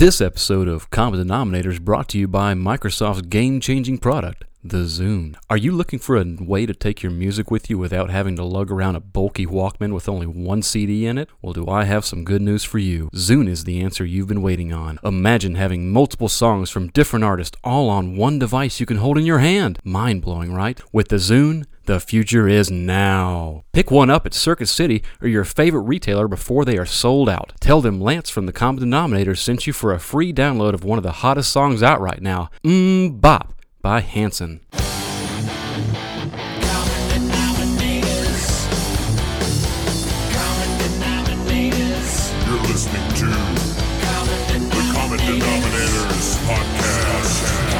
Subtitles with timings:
[0.00, 4.84] This episode of Common Denominator is brought to you by Microsoft's game changing product, the
[4.84, 5.36] Zune.
[5.48, 8.44] Are you looking for a way to take your music with you without having to
[8.44, 11.30] lug around a bulky Walkman with only one CD in it?
[11.40, 13.08] Well, do I have some good news for you?
[13.14, 14.98] Zune is the answer you've been waiting on.
[15.02, 19.24] Imagine having multiple songs from different artists all on one device you can hold in
[19.24, 19.78] your hand.
[19.82, 20.80] Mind blowing, right?
[20.92, 23.64] With the Zune, the future is now.
[23.72, 27.52] Pick one up at Circuit City or your favorite retailer before they are sold out.
[27.60, 30.98] Tell them Lance from the Common Denominator sent you for a free download of one
[30.98, 34.60] of the hottest songs out right now, Mmm Bop by Hanson.
[42.46, 47.70] You're listening to the Common Denominators Podcast.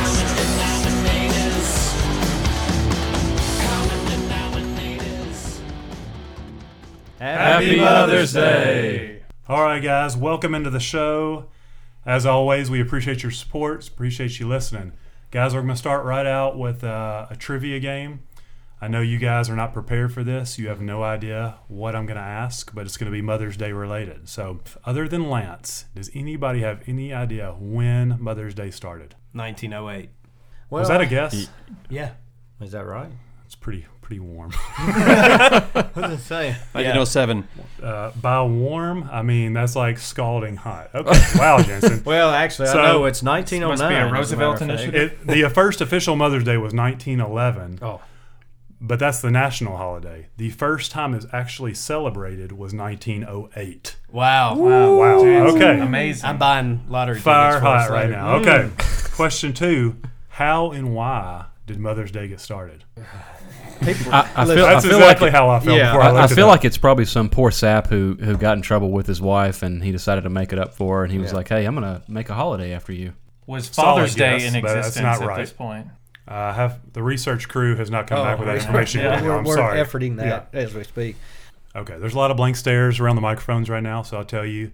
[7.18, 9.22] Happy Mother's Day.
[9.48, 11.46] All right, guys, welcome into the show.
[12.06, 14.92] As always, we appreciate your support, appreciate you listening.
[15.30, 18.20] Guys, we're going to start right out with uh, a trivia game.
[18.80, 20.58] I know you guys are not prepared for this.
[20.58, 23.56] You have no idea what I'm going to ask, but it's going to be Mother's
[23.56, 24.28] Day related.
[24.28, 29.14] So, other than Lance, does anybody have any idea when Mother's Day started?
[29.32, 30.10] 1908.
[30.68, 31.48] Well, Was that a guess?
[31.88, 32.14] Yeah.
[32.60, 33.12] Is that right?
[33.46, 34.50] It's pretty pretty warm.
[34.52, 36.48] What did it say?
[36.72, 37.46] 1907.
[37.80, 40.90] Uh, by warm, I mean that's like scalding hot.
[40.94, 42.02] Okay, wow, Jensen.
[42.04, 43.78] Well, actually, So- I know it's 1909.
[43.78, 45.20] Must be a Roosevelt matter initiative.
[45.28, 47.78] It, the first official Mother's Day was 1911.
[47.82, 48.00] Oh.
[48.82, 50.28] But that's the national holiday.
[50.38, 53.96] The first time it was actually celebrated was 1908.
[54.10, 54.56] Wow.
[54.56, 54.94] Wow.
[54.94, 55.18] Wow.
[55.54, 55.78] Okay.
[55.80, 56.28] Amazing.
[56.28, 58.12] I'm buying lottery Fire tickets for us hot right later.
[58.16, 58.36] now.
[58.36, 58.70] Okay.
[59.14, 59.96] Question two
[60.30, 62.84] How and why did Mother's Day get started?
[63.80, 66.06] People, I, I feel, Listen, I feel exactly like how I felt yeah, before I,
[66.06, 68.62] I, I looked it feel like it's probably some poor sap who, who got in
[68.62, 71.18] trouble with his wife and he decided to make it up for her and he
[71.18, 73.14] was like, hey, I'm going to make a holiday after you.
[73.46, 75.40] Was Solid Father's Day guess, in existence not at right.
[75.40, 75.86] this point?
[76.28, 79.00] uh, have the research crew has not come Oh, back with that information.
[79.00, 79.14] Yeah.
[79.14, 79.22] yet.
[79.24, 79.80] we're, I'm we're sorry.
[79.80, 81.16] efforting that as we speak.
[81.74, 84.46] Okay, there's a lot of blank stares around the microphones right now, so I'll tell
[84.46, 84.72] you.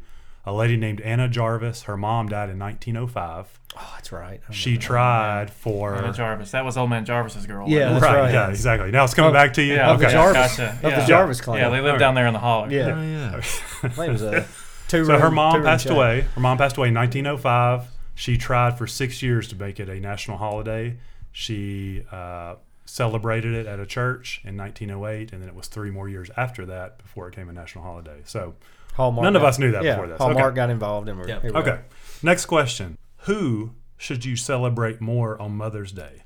[0.49, 3.59] A lady named Anna Jarvis, her mom died in 1905.
[3.79, 4.41] Oh, that's right.
[4.53, 4.81] She that.
[4.81, 5.97] tried for.
[5.97, 6.53] Anna Jarvis.
[6.53, 7.69] That was Old Man Jarvis's girl.
[7.69, 8.33] Yeah, that's right, right.
[8.33, 8.91] yeah, exactly.
[8.93, 9.75] Now it's coming Of- back to you.
[9.75, 10.15] Yeah, Of the okay.
[10.15, 10.57] Jarvis.
[10.57, 10.79] Gotcha.
[10.83, 11.01] Of Yeah.
[11.01, 11.59] the Jarvis clan.
[11.61, 12.71] Yeah, they lived down there in the holler.
[12.71, 12.95] Yeah.
[12.97, 13.37] Oh, yeah.
[13.37, 14.47] I think it was a
[14.89, 15.93] two So her mom passed shack.
[15.93, 16.21] away.
[16.35, 17.89] Her mom passed away in 1905.
[18.15, 20.97] She tried for six years to make it a national holiday.
[21.33, 22.55] She uh,
[22.87, 26.65] celebrated it at a church in 1908, and then it was three more years after
[26.67, 28.21] that before it became a national holiday.
[28.25, 28.55] So,
[28.97, 30.19] Hallmark None of got- us knew that yeah, before this.
[30.19, 30.57] Hallmark Okay.
[30.57, 31.45] got involved and we're Yep.
[31.45, 31.71] okay.
[31.71, 31.85] are.
[32.23, 36.23] Next question: Who should you celebrate more on Mother's Day?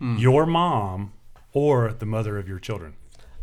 [0.00, 1.12] Your mom
[1.52, 2.94] or the mother of your children?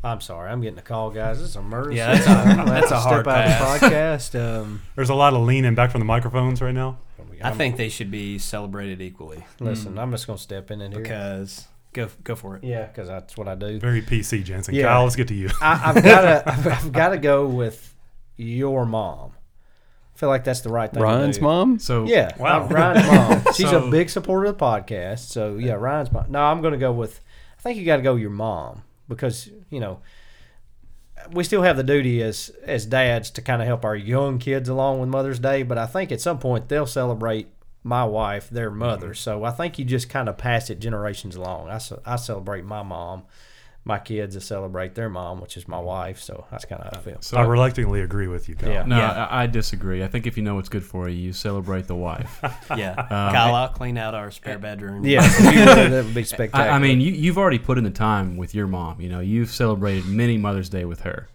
[0.03, 1.39] I'm sorry, I'm getting a call, guys.
[1.39, 1.91] This is a murder.
[1.91, 2.35] Yeah, that's scene.
[2.35, 4.39] a- I'm gonna have that's a hard step out of the podcast.
[4.61, 6.99] Um, There's a lot of leaning back from the microphones right now.
[7.43, 11.01] I think they should be celebrated equally listen, I'm just gonna step in and here.
[11.03, 12.63] because go go for it.
[12.63, 13.79] Yeah, because that's what I do.
[13.79, 14.73] Very PC, Jensen.
[14.75, 14.83] Yeah.
[14.87, 15.49] Kyle, let's get to you.
[15.61, 17.94] I, I've got to I've, I've got to go with
[18.37, 19.31] your mom.
[20.15, 20.99] I feel like that's the right thing.
[21.01, 21.43] to Ryan's do.
[21.43, 21.77] mom?
[21.79, 22.63] So, Yeah, Wow.
[22.63, 23.07] uh, Ryan's
[23.45, 23.53] mom.
[23.53, 25.19] She's So- a big supporter of the podcast.
[25.29, 26.25] So yeah, Ryan's mom.
[26.29, 27.19] No, I'm going to go with.
[27.59, 29.99] I think you got to go with your mom because you know
[31.31, 34.69] we still have the duty as as dads to kind of help our young kids
[34.69, 35.63] along with Mother's Day.
[35.63, 37.47] But I think at some point they'll celebrate
[37.83, 39.13] my wife, their mother.
[39.13, 41.69] So I think you just kind of pass it generations along.
[41.69, 43.23] I, I celebrate my mom.
[43.87, 46.19] My kids to celebrate their mom, which is my wife.
[46.19, 47.17] So that's kind of how I feel.
[47.21, 48.71] so I reluctantly agree with you, Kyle.
[48.71, 48.83] Yeah.
[48.83, 49.27] no, Yeah.
[49.29, 50.03] I, I disagree.
[50.03, 52.39] I think if you know what's good for you, you celebrate the wife.
[52.75, 52.93] Yeah.
[52.97, 55.05] Um, Kyle, I'll clean out our spare bedroom.
[55.05, 56.71] Yeah, if you would, that would be spectacular.
[56.71, 58.99] I, I mean, you, you've already put in the time with your mom.
[58.99, 61.27] You know, you've celebrated many Mother's Day with her.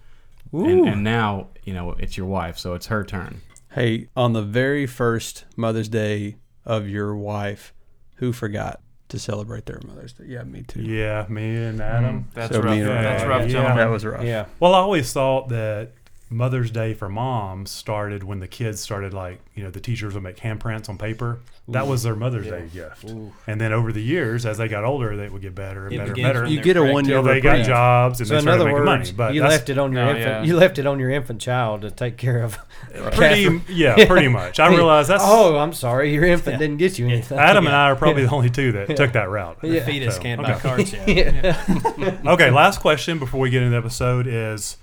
[0.52, 3.42] And, and now, you know, it's your wife, so it's her turn.
[3.72, 6.34] Hey, on the very first Mother's Day
[6.64, 7.72] of your wife,
[8.16, 10.24] who forgot to celebrate their Mother's Day?
[10.28, 10.82] Yeah, me too.
[10.82, 12.20] Yeah, me and Adam.
[12.24, 12.30] Mm-hmm.
[12.34, 12.74] That's So rough.
[12.76, 13.48] me That's rough, Yeah.
[13.48, 13.76] gentlemen.
[13.76, 14.24] That was rough.
[14.24, 14.46] yeah.
[14.58, 15.92] Well, I always thought that
[16.32, 20.22] Mother's Day for moms started when the kids started, like, you know, the teachers would
[20.22, 21.40] make handprints on paper.
[21.66, 23.04] That was their Mother's Day gift.
[23.46, 25.98] And then over the years, as they got older, they would get better and It
[25.98, 26.46] better and begins better.
[26.46, 28.60] You they're get a one year Until they got jobs and So they in started
[28.60, 29.12] other making words, money.
[29.16, 30.26] But you left it on your No, infant.
[30.26, 30.42] yeah.
[30.44, 32.58] You left it on your infant child to take care of.
[33.12, 34.58] pretty, yeah, pretty much.
[34.60, 37.38] I realize that's Oh, I'm sorry, your infant didn't get you anything.
[37.38, 39.60] Adam and I are probably the only two that took that route.
[39.60, 40.52] The fetus So, can't okay.
[40.52, 42.24] buy cards yet.
[42.26, 44.76] Okay, last question before we get into the episode is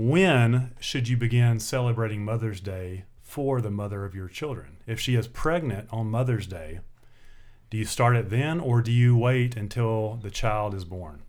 [0.00, 4.76] when should you begin celebrating Mother's Day for the mother of your children?
[4.86, 6.80] If she is pregnant on Mother's Day,
[7.70, 11.22] do you start it then or do you wait until the child is born?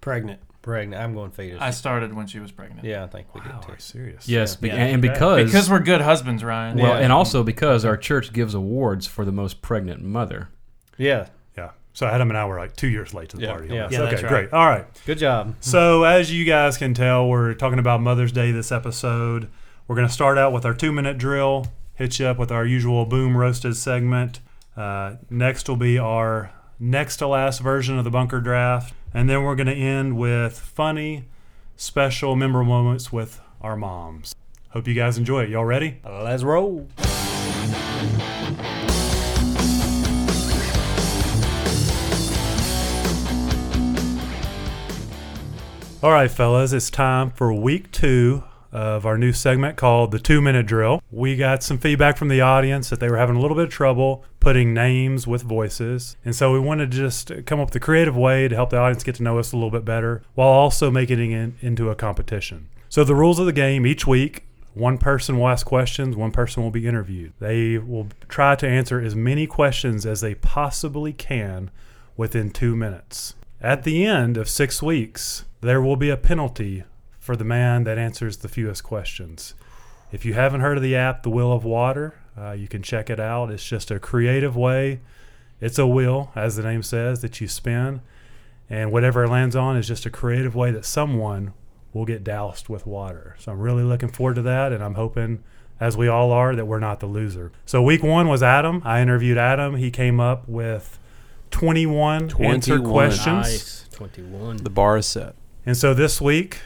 [0.00, 0.40] Pregnant.
[0.62, 1.02] Pregnant.
[1.02, 1.60] I'm going fetus.
[1.60, 2.84] I started when she was pregnant.
[2.86, 3.72] yeah, I think we Wow, did are too.
[3.72, 4.26] you serious?
[4.28, 4.76] Yes, be- Yeah.
[4.76, 6.78] and because, Because we're good husbands, Ryan.
[6.78, 7.00] well, Yeah.
[7.04, 10.48] and also because our church gives awards for the most pregnant mother.
[10.96, 11.26] Yeah.
[11.92, 11.96] Yeah.
[11.98, 13.50] So Adam and I were like two years late to the Yeah.
[13.52, 13.68] party.
[13.68, 13.88] Yeah.
[13.90, 14.28] Yeah, okay, that's right.
[14.28, 14.52] great.
[14.52, 14.86] All right.
[15.06, 15.54] Good job.
[15.60, 19.48] So, as you guys can tell, we're talking about Mother's Day this episode.
[19.88, 22.64] We're going to start out with our two minute drill, hit you up with our
[22.64, 24.40] usual boom roasted segment.
[24.76, 28.94] Uh, next will be our next to last version of the bunker draft.
[29.12, 31.24] And then we're going to end with funny,
[31.76, 34.34] special, memorable moments with our moms.
[34.70, 35.48] Hope you guys enjoy it.
[35.50, 35.98] Y'all ready?
[36.04, 36.86] Let's roll.
[46.02, 48.42] All right, fellas, it's time for week two
[48.72, 51.02] of our new segment called the two minute drill.
[51.10, 53.70] We got some feedback from the audience that they were having a little bit of
[53.70, 56.16] trouble putting names with voices.
[56.24, 58.78] And so we wanted to just come up with a creative way to help the
[58.78, 61.94] audience get to know us a little bit better while also making it into a
[61.94, 62.70] competition.
[62.88, 66.62] So, the rules of the game each week one person will ask questions, one person
[66.62, 67.34] will be interviewed.
[67.40, 71.70] They will try to answer as many questions as they possibly can
[72.16, 73.34] within two minutes.
[73.60, 76.84] At the end of six weeks, there will be a penalty
[77.18, 79.54] for the man that answers the fewest questions.
[80.10, 83.10] If you haven't heard of the app, The Wheel of Water, uh, you can check
[83.10, 83.50] it out.
[83.50, 85.00] It's just a creative way.
[85.60, 88.00] It's a wheel, as the name says, that you spin,
[88.70, 91.52] and whatever it lands on is just a creative way that someone
[91.92, 93.36] will get doused with water.
[93.38, 95.42] So I'm really looking forward to that, and I'm hoping,
[95.78, 97.52] as we all are, that we're not the loser.
[97.66, 98.80] So week one was Adam.
[98.84, 99.76] I interviewed Adam.
[99.76, 100.98] He came up with
[101.50, 102.90] 21, answered 21.
[102.90, 103.26] questions.
[103.26, 103.88] Nice.
[103.92, 104.58] 21.
[104.58, 105.34] The bar is set.
[105.66, 106.60] And so this week,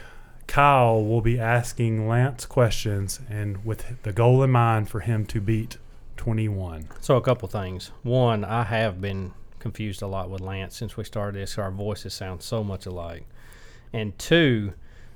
[0.47, 5.41] Kyle will be asking Lance questions, and with the goal in mind for him to
[5.41, 5.77] beat
[6.17, 6.87] 21.
[7.01, 7.91] So a couple things.
[8.03, 11.57] One, I have been confused a lot with Lance since we started this.
[11.57, 13.25] Our voices sound so much alike.
[13.91, 14.73] And two,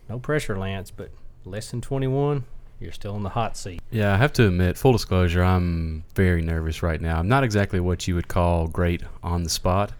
[0.09, 1.11] no pressure, Lance, but
[1.45, 2.43] less than 21,
[2.79, 3.81] you're still in the hot seat.
[3.91, 7.19] Yeah, I have to admit, full disclosure, I'm very nervous right now.
[7.19, 9.93] I'm not exactly what you would call great on the spot.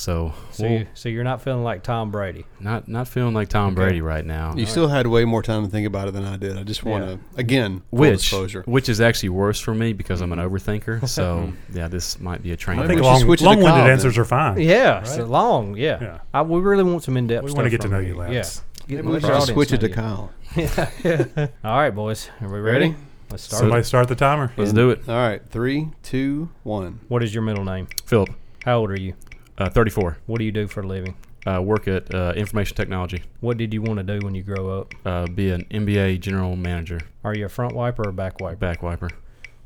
[0.00, 2.46] So, So, we'll- you, so you're not feeling like Tom Brady.
[2.58, 3.82] not not feeling like Tom Okay.
[3.82, 4.54] Brady right now.
[4.56, 6.56] You still had way more time to think about it than I did.
[6.56, 7.10] I just want Yeah.
[7.16, 8.62] to, again, which disclosure.
[8.64, 10.54] which is actually worse for me because I'm an mm-hmm.
[10.54, 11.06] overthinker.
[11.20, 12.78] So yeah, this might be a train.
[12.78, 13.18] I think we wreck.
[13.18, 13.92] should long, switch it to long-winded Kyle then.
[13.92, 14.58] answers are fine.
[14.60, 15.28] Yeah, it's Right?
[15.28, 15.76] long.
[15.76, 15.98] Yeah.
[16.00, 16.18] Yeah.
[16.32, 17.56] I, we really want some in depth We stuff.
[17.58, 18.08] want to get to know you.
[18.08, 18.62] you, Lance.
[18.88, 18.96] Yeah.
[19.02, 20.68] Maybe we should our just audience switch it know to you.
[21.36, 21.48] Kyle.
[21.62, 22.30] All right, boys.
[22.40, 22.86] Are we ready?
[22.86, 22.96] Ready?
[23.30, 23.60] Let's start.
[23.60, 24.50] Somebody start the timer.
[24.56, 25.06] Let's do it.
[25.06, 27.00] All right, three, two, one.
[27.08, 27.86] What is your middle name?
[28.06, 28.30] Philip,
[28.64, 29.12] How old are you?
[29.60, 30.16] Uh, 34.
[30.26, 31.14] What do you do for a living?
[31.46, 33.22] Uh, work at uh, information technology.
[33.40, 34.94] What did you want to do when you grow up?
[35.04, 38.56] Uh, be an NBA general manager, Are you a front wiper or a back wiper?
[38.56, 39.10] back wiper.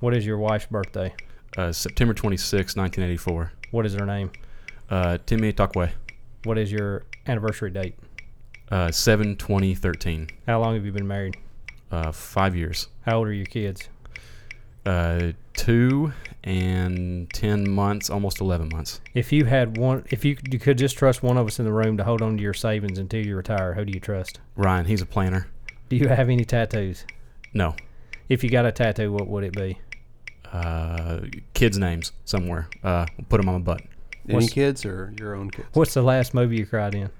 [0.00, 1.14] What is your wife's birthday?
[1.56, 3.52] Uh, September 26, 1984.
[3.70, 4.32] What is her name?
[4.90, 5.90] Uh, Timmy Takwe.
[6.42, 7.96] What is your anniversary date?
[8.70, 10.28] Uh, 7 2013.
[10.46, 11.36] How long have you been married?
[11.92, 12.88] Uh, five years.
[13.06, 13.88] How old are your kids?
[14.86, 19.00] Uh, two and 10 months, almost 11 months.
[19.14, 21.72] If you had one, if you, you could just trust one of us in the
[21.72, 24.40] room to hold on to your savings until you retire, who do you trust?
[24.56, 25.46] Ryan, he's a planner.
[25.88, 27.06] Do you have any tattoos?
[27.54, 27.74] No.
[28.28, 29.78] If you got a tattoo, what would it be?
[30.52, 31.20] Uh,
[31.54, 32.68] kids' names somewhere.
[32.82, 33.80] Uh, put them on my butt.
[34.26, 35.68] Any What's- kids or your own kids?
[35.72, 37.10] What's the last movie you cried in?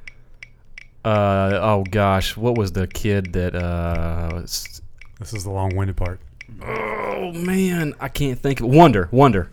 [1.05, 3.55] Uh, oh gosh, what was the kid that?
[3.55, 6.21] Uh, This is the long-winded part.
[6.63, 8.61] Oh man, I can't think.
[8.61, 9.51] of Wonder, Wonder.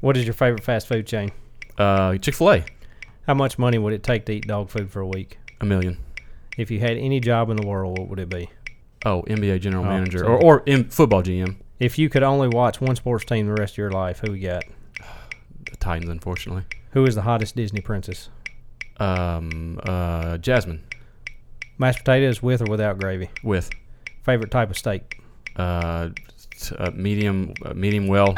[0.00, 1.32] What is your favorite fast food chain?
[1.78, 2.64] Uh, Chick Fil A.
[3.26, 5.38] How much money would it take to eat dog food for a week?
[5.60, 5.98] A million.
[6.56, 8.50] If you had any job in the world, what would it be?
[9.04, 11.56] Oh, NBA general Oh, manager or or in football GM.
[11.78, 14.40] If you could only watch one sports team the rest of your life, who we
[14.40, 14.64] got?
[15.70, 16.64] The Titans, unfortunately.
[16.92, 18.28] Who is the hottest Disney princess?
[18.98, 20.84] Um, uh, Jasmine
[21.78, 23.30] Mashed potatoes with or without gravy?
[23.42, 23.70] with
[24.24, 25.19] Favorite type of steak?
[25.56, 26.10] Uh,
[26.58, 28.34] t- uh medium uh, medium well.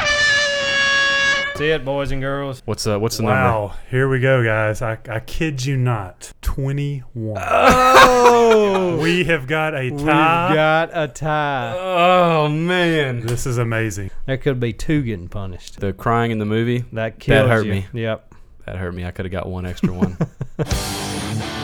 [1.57, 2.62] See it, boys and girls.
[2.64, 3.35] What's uh what's the number?
[3.37, 4.81] Wow, here we go, guys.
[4.81, 6.33] I, I kid you not.
[6.40, 7.37] 21.
[7.38, 9.95] Oh, we have got a tie.
[9.95, 10.54] we've tie.
[10.54, 11.75] got a tie.
[11.78, 14.11] Oh man, this is amazing.
[14.26, 15.78] There could be two getting punished.
[15.81, 17.73] the crying in the movie That kills hurt you.
[17.73, 17.87] me.
[17.92, 18.35] Yep.
[18.64, 19.04] that hurt me.
[19.04, 20.16] I could have got one extra one.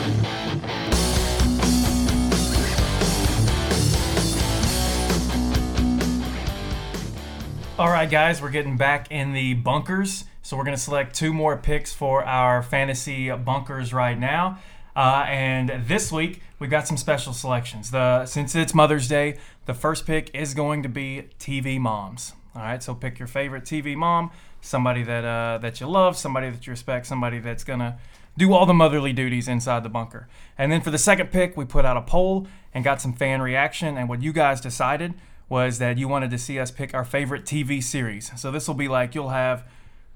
[7.79, 10.25] All right, guys, we're getting back in the bunkers.
[10.41, 14.59] So we're going to select two more picks for our fantasy bunkers right now.
[14.97, 17.91] Uh, and this week we've got some special selections.
[17.91, 22.33] The since it's Mother's Day, the first pick is going to be TV moms.
[22.53, 26.49] All right, so pick your favorite TV mom, somebody that uh, that you love, somebody
[26.49, 27.97] that you respect, somebody that's gonna
[28.37, 30.27] do all the motherly duties inside the bunker.
[30.57, 33.41] And then for the second pick, we put out a poll and got some fan
[33.41, 33.97] reaction.
[33.97, 35.13] And what you guys decided
[35.49, 38.31] was that you wanted to see us pick our favorite TV series.
[38.39, 39.65] So this will be like you'll have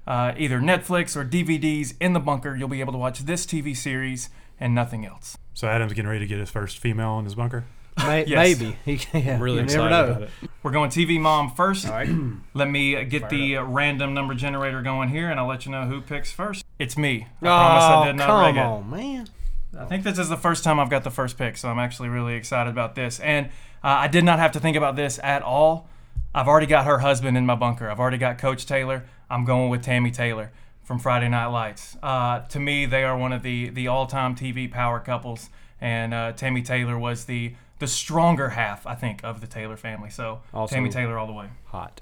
[0.06, 2.54] uh, either Netflix or DVDs in the bunker.
[2.56, 5.36] You'll be able to watch this TV series and nothing else.
[5.52, 7.64] So Adam's getting ready to get his first female in his bunker.
[7.98, 8.58] May, Yes.
[8.60, 8.76] Maybe.
[8.84, 10.10] He, yeah, I'm really you excited never know.
[10.12, 10.30] about it.
[10.62, 11.86] We're going TV mom first.
[11.86, 12.08] All right.
[12.54, 15.72] Let me uh, get the uh, random number generator going here, and I'll let you
[15.72, 16.64] know who picks first.
[16.78, 17.26] It's me.
[17.42, 18.60] I oh, promise I did not come rig it.
[18.60, 19.28] on, man.
[19.78, 22.08] I think this is the first time I've got the first pick, so I'm actually
[22.08, 23.20] really excited about this.
[23.20, 23.46] And
[23.82, 25.88] uh, I did not have to think about this at all.
[26.34, 27.88] I've already got her husband in my bunker.
[27.90, 29.04] I've already got Coach Taylor.
[29.30, 30.50] I'm going with Tammy Taylor
[30.82, 31.96] from Friday Night Lights.
[32.02, 35.48] Uh, to me, they are one of the the all-time TV power couples,
[35.80, 40.10] and uh, Tammy Taylor was the the stronger half, I think, of the Taylor family.
[40.10, 41.48] So Also- Tammy Taylor all the way.
[41.66, 42.00] Hot.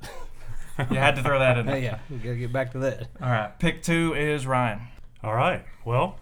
[0.78, 1.78] You had to throw that in there.
[1.82, 3.08] yeah, we gotta get back to that.
[3.20, 4.80] All right, pick two is Ryan.
[5.22, 5.64] All right.
[5.84, 6.18] Well,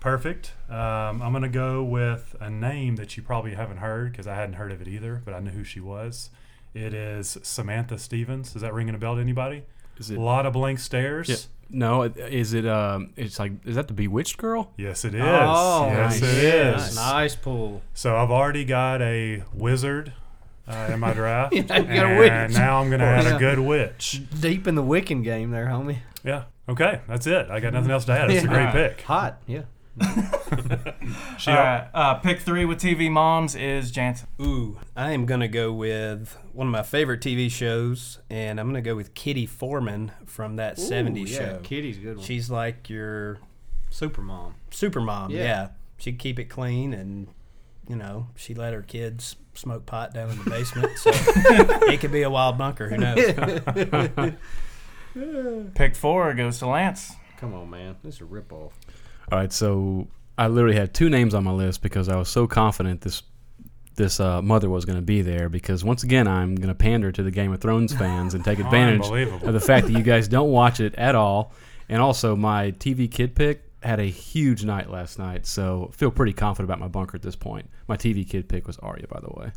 [0.00, 0.52] perfect.
[0.68, 4.34] Um, I'm going to go with a name that you probably haven't heard because I
[4.34, 6.30] hadn't heard of it either, but I knew who she was.
[6.74, 8.54] It is Samantha Stevens.
[8.54, 9.64] Is that ringing a bell to anybody?
[9.98, 11.28] Is A lot of blank stares.
[11.28, 11.36] Yeah.
[11.70, 12.66] No, is it?
[12.66, 14.72] Um, it's like is that the Bewitched girl?
[14.78, 15.20] Yes, it is.
[15.22, 16.22] Oh, yes, nice.
[16.22, 16.76] it is.
[16.76, 17.82] Nice, nice pull.
[17.94, 20.12] So I've already got a wizard
[20.66, 22.58] uh, in my draft, Yeah, you got a and witch.
[22.58, 23.36] now I'm going to add Yeah.
[23.36, 24.22] a good witch.
[24.40, 25.98] Deep in the Wiccan game there, homie.
[26.24, 26.44] Yeah.
[26.68, 27.50] Okay, that's it.
[27.50, 28.30] I got nothing else to add.
[28.30, 28.94] It's a great All right.
[28.96, 29.02] pick.
[29.02, 29.62] Hot, yeah.
[31.38, 34.28] She, All right, uh, pick three with TV moms is Jansen.
[34.40, 38.82] Ooh, I am gonna go with one of my favorite TV shows, and I'm gonna
[38.82, 41.60] go with Kitty Forman from that '70s yeah, show.
[41.62, 42.26] Kitty's a good one.
[42.26, 43.38] She's like your
[43.88, 44.56] super mom.
[44.70, 45.30] super mom.
[45.30, 45.38] Yeah.
[45.38, 45.68] Yeah.
[45.96, 47.28] she'd keep it clean, and
[47.88, 50.98] you know, she let her kids smoke pot down in the basement.
[50.98, 52.88] So it could be a wild bunker.
[52.88, 54.34] Who knows?
[55.74, 57.12] Pick four goes to Lance.
[57.38, 57.96] Come on, man.
[58.02, 58.72] This is a ripoff.
[59.30, 62.46] All right, so I literally had two names on my list because I was so
[62.46, 63.22] confident this
[63.98, 65.48] this uh, mother was going to be there.
[65.48, 68.58] Because once again, I'm going to pander to the Game of Thrones fans and take
[68.60, 69.06] advantage
[69.42, 71.52] of the fact that you guys don't watch it at all.
[71.90, 76.32] And also, my TV kid pick had a huge night last night, so feel pretty
[76.32, 77.68] confident about my bunker at this point.
[77.86, 79.52] My TV kid pick was Arya, by the way.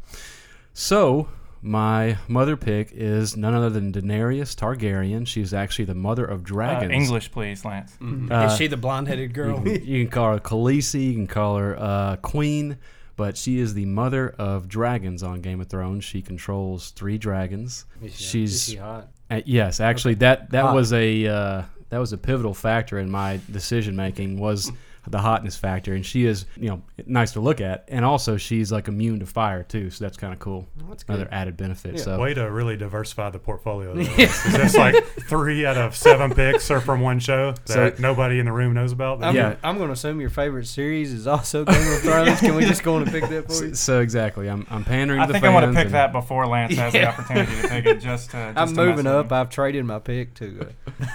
[0.74, 1.28] So
[1.62, 5.28] my mother pick is none other than Daenerys Targaryen.
[5.28, 6.92] She's actually the mother of Uh, dragons.
[6.92, 7.96] English, please, Lance.
[8.02, 9.62] Uh, Is she the blonde-headed girl?
[9.68, 12.78] you, can, you can call her Khaleesi, you can call her uh, Queen,
[13.16, 16.04] but she is the mother of dragons on Game of Thrones.
[16.04, 17.86] She controls three dragons.
[18.04, 19.10] Is she, She's- is she hot?
[19.30, 20.76] Uh, yes, actually, that that Hot.
[20.76, 24.70] was a uh, that was a pivotal factor in my decision making was
[25.08, 28.72] the hotness factor, and she is you know nice to look at, and also she's
[28.72, 30.68] like immune to fire too, so that's kind of cool.
[30.90, 31.16] That's good.
[31.16, 31.96] Another added benefit.
[31.96, 32.02] Yeah.
[32.04, 33.96] So Way to really diversify the portfolio.
[33.96, 34.02] Though.
[34.22, 38.40] Is this like three out of seven picks are from one show that So- nobody
[38.40, 39.24] in the room knows about?
[39.24, 39.56] I'm, Yeah.
[39.64, 42.40] I'm going to assume your favorite series is also Game of Thrones.
[42.40, 43.74] Can we just go on and pick that for so, you?
[43.76, 45.46] so exactly, I'm I'm pandering I to the think.
[45.46, 48.00] I'm going to pick and- that before Lance has the opportunity to pick it.
[48.02, 49.26] Just to, just I'm to moving up.
[49.28, 49.34] him.
[49.34, 50.62] I've traded my pick to.
[50.62, 50.66] Uh,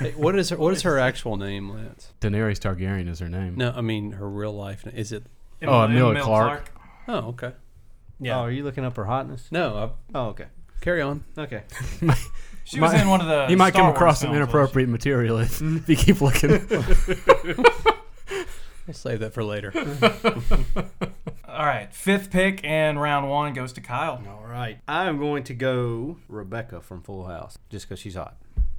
[0.00, 2.12] Hey, what is her, what is her actual name, Lance?
[2.21, 3.55] Daenerys Targaryen is her name.
[3.57, 4.85] No, I mean her real life.
[4.87, 4.95] name.
[4.97, 5.25] Is it?
[5.62, 6.59] Oh, Emil- Emilia Emil
[7.09, 7.52] Oh, okay.
[8.18, 8.38] Yeah.
[8.38, 9.49] Oh, are you looking up her hotness?
[9.52, 10.47] No, I, Oh, okay.
[10.80, 11.25] carry on.
[11.38, 11.62] Okay.
[12.64, 13.47] She was Might- in one of the.
[13.49, 14.59] you might Star come Wars across some films, wasn't she?
[14.59, 15.76] inappropriate material if, mm-hmm.
[15.76, 17.64] if you keep looking.
[18.87, 19.73] We'll save that for later.
[21.49, 24.23] All right, fifth pick and round one goes to Kyle.
[24.28, 24.78] All right.
[24.87, 28.37] I'm going to go Rebecca from Full House just because she's hot.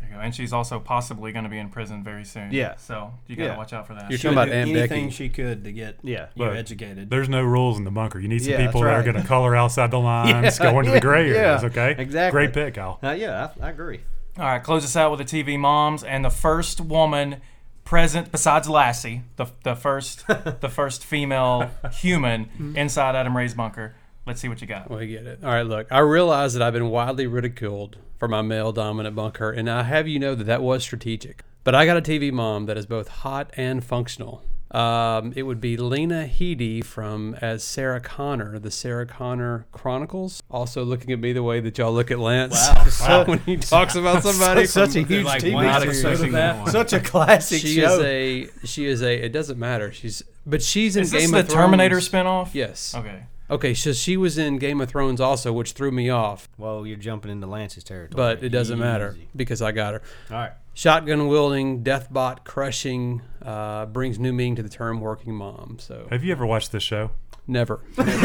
[0.08, 0.26] There you go.
[0.26, 2.52] And she's also possibly going to be in prison very soon.
[2.52, 2.76] Yeah.
[2.78, 3.58] So you got to Yeah.
[3.58, 4.10] watch out for that.
[4.10, 5.16] You're She talking would about do Aunt anything Becky.
[5.16, 6.28] she could to get Yeah.
[6.36, 7.10] you Look, educated.
[7.10, 8.20] There's no rules in the bunker.
[8.20, 9.06] You need some Yeah, people that's that are right.
[9.14, 11.64] going to color outside the lines, Yeah, go into the gray yeah, areas.
[11.66, 12.32] Okay, exactly.
[12.40, 13.00] Great pick, Al.
[13.04, 14.00] Uh, yeah, I, I agree.
[14.40, 17.38] All right, close us out with the TV moms and the first woman
[17.84, 20.28] present besides Lassie, the the first
[20.62, 23.96] the first female human inside Adam Ray's bunker.
[24.28, 24.92] Let's see what you got.
[24.92, 25.40] We get it.
[25.44, 29.50] All right, look, I realize that I've been widely ridiculed for my male dominant bunker,
[29.52, 31.44] and I have you know that that was strategic.
[31.64, 34.44] But I got a TV mom that is both hot and functional.
[34.72, 40.44] Um, it would be Lena Headey from as Sarah Connor, the Sarah Connor Chronicles.
[40.52, 42.54] Also looking at me the way that y'all look at Lance
[43.00, 43.24] Wow.
[43.28, 44.66] when he talks about somebody.
[44.66, 46.20] such from- a huge like TV one Not series.
[46.34, 46.68] that.
[46.68, 47.98] Such a classic she show.
[48.02, 49.94] is a she is a it doesn't matter.
[49.94, 52.10] She's but she's in Is this Game the of Terminator Thrones.
[52.50, 52.54] spinoff?
[52.54, 52.94] Yes.
[52.94, 53.24] Okay.
[53.50, 56.50] Okay, so she was in Game of Thrones also, which threw me off.
[56.58, 58.16] well, you're jumping into Lance's territory.
[58.16, 60.02] But it doesn't matter because I got her.
[60.30, 60.52] All right.
[60.74, 65.78] Shotgun wielding, deathbot crushing, uh, brings new meaning to the term working mom.
[65.80, 67.12] So Have you ever watched this show?
[67.50, 67.80] never.
[67.98, 68.08] Never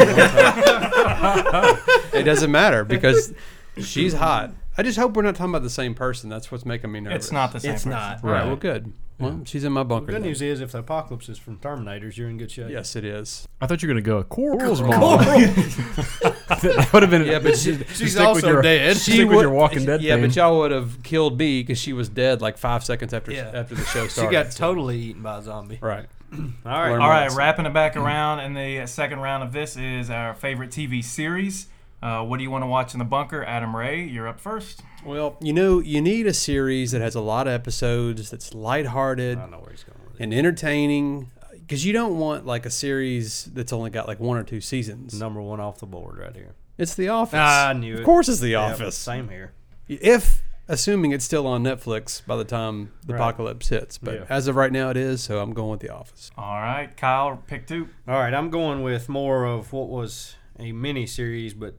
[2.13, 3.33] it doesn't matter because
[3.77, 6.29] she's hot I just hope we're not talking about the same person.
[6.29, 7.25] That's what's making me nervous.
[7.25, 7.73] It's not the same.
[7.73, 7.91] It's person.
[7.91, 8.23] not.
[8.23, 8.39] All right.
[8.39, 8.47] Right.
[8.47, 8.91] Well, good.
[9.19, 10.07] Well, she's in my bunker.
[10.07, 10.21] Good then.
[10.23, 12.69] news is, if the apocalypse is from Terminators, you're in good shape.
[12.69, 13.47] Yes, it is.
[13.61, 15.19] I thought you were gonna go Coral's mom.
[15.23, 17.25] that would have been.
[17.25, 18.97] Yeah, but she- she's also dead.
[18.97, 20.25] She Stick with would- your Walking Dead Yeah, theme.
[20.27, 23.51] but y'all would have killed me because she was dead like five seconds after Yeah.
[23.53, 24.09] after the show started.
[24.09, 24.31] She started.
[24.31, 25.79] got so- totally eaten by a zombie.
[25.81, 26.05] right.
[26.33, 26.89] All right.
[26.91, 30.33] Learn All right, wrapping it back around, and the second round of this is our
[30.33, 31.67] favorite TV series.
[32.03, 33.45] Uh, what do you want to watch in the bunker?
[33.45, 34.81] Adam Ray, you're up first.
[35.05, 39.37] Well, you know, you need a series that has a lot of episodes, that's lighthearted
[39.37, 42.69] I don't know where he's going with and entertaining, because you don't want like a
[42.69, 45.17] series that's only got like one or two seasons.
[45.17, 46.55] Number one off the board right here.
[46.77, 47.35] It's The Office.
[47.39, 48.03] I knew Of it.
[48.03, 48.97] course, it's The Yeah, Office.
[48.97, 49.53] same here.
[49.87, 53.19] If assuming it's still on Netflix by the time the Right.
[53.21, 54.25] apocalypse hits, but Yeah.
[54.29, 55.21] as of right now, it is.
[55.23, 56.31] So I'm going with The Office.
[56.37, 57.87] All right, Kyle, pick two.
[58.09, 61.75] All right, I'm going with more of what was a mini series, but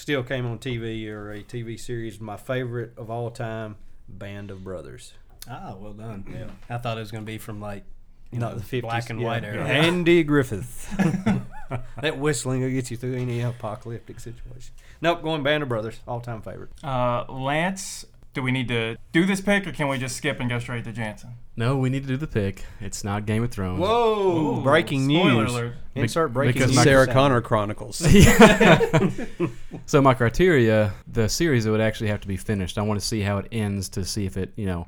[0.00, 2.20] still came on TV or a TV series.
[2.20, 3.76] My favorite of all time,
[4.08, 5.12] Band of Brothers.
[5.48, 6.24] Ah, well done.
[6.30, 6.50] Yeah.
[6.68, 7.84] I thought it was going to be from like,
[8.30, 9.26] you Not know, the 50s, black and yeah.
[9.26, 9.64] white era.
[9.66, 10.88] Andy Griffith.
[12.00, 14.74] that whistling will get you through any apocalyptic situation.
[15.00, 16.70] Nope, going Band of Brothers, all time favorite.
[16.82, 20.48] Uh, Lance, do we need to do this pick, or can we just skip and
[20.48, 21.30] go straight to Jansen?
[21.56, 22.64] no, we need to do the pick.
[22.80, 23.80] It's not Game of Thrones.
[23.80, 24.60] Whoa!
[24.60, 25.52] Ooh, breaking spoiler news.
[25.52, 25.74] alert.
[25.94, 26.76] Insert breaking because news.
[26.76, 27.06] my- Sarah.
[27.12, 27.96] Connor Chronicles.
[29.86, 32.78] so my criteria, the series would actually have to be finished.
[32.78, 34.86] I want to see how it ends to see if it, you know,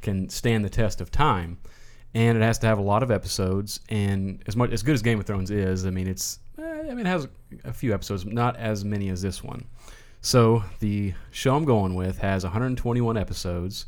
[0.00, 1.58] can stand the test of time.
[2.14, 3.80] And it has to have a lot of episodes.
[3.90, 6.94] And as much as good as Game of Thrones is, I mean, it's, eh, I
[6.94, 7.28] mean, it has
[7.64, 9.66] a few episodes, not as many as this one.
[10.28, 13.86] So the show I'm going with has 121 episodes.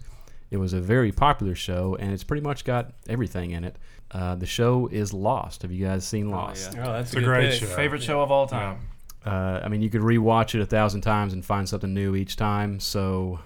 [0.51, 3.77] It was a very popular show, and it's pretty much got everything in it.
[4.11, 5.61] Uh, the show is Lost.
[5.61, 6.71] Have you guys seen Lost?
[6.79, 7.67] Oh, that's It's a great show.
[7.67, 8.79] Favorite show of all time.
[9.23, 12.37] Uh, I mean, you could rewatch it a thousand times and find something new each
[12.37, 12.81] time.
[12.81, 13.41] So,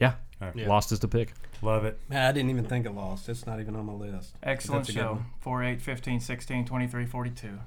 [0.00, 0.14] yeah,
[0.54, 0.68] Yeah.
[0.68, 1.34] Lost is the pick.
[1.60, 1.98] Love it.
[2.08, 3.28] Man, I didn't even think of Lost.
[3.28, 4.36] It's not even on my list.
[4.42, 5.22] Excellent That's a show.
[5.40, 7.48] 4, 8, 15, 16, 23, 42.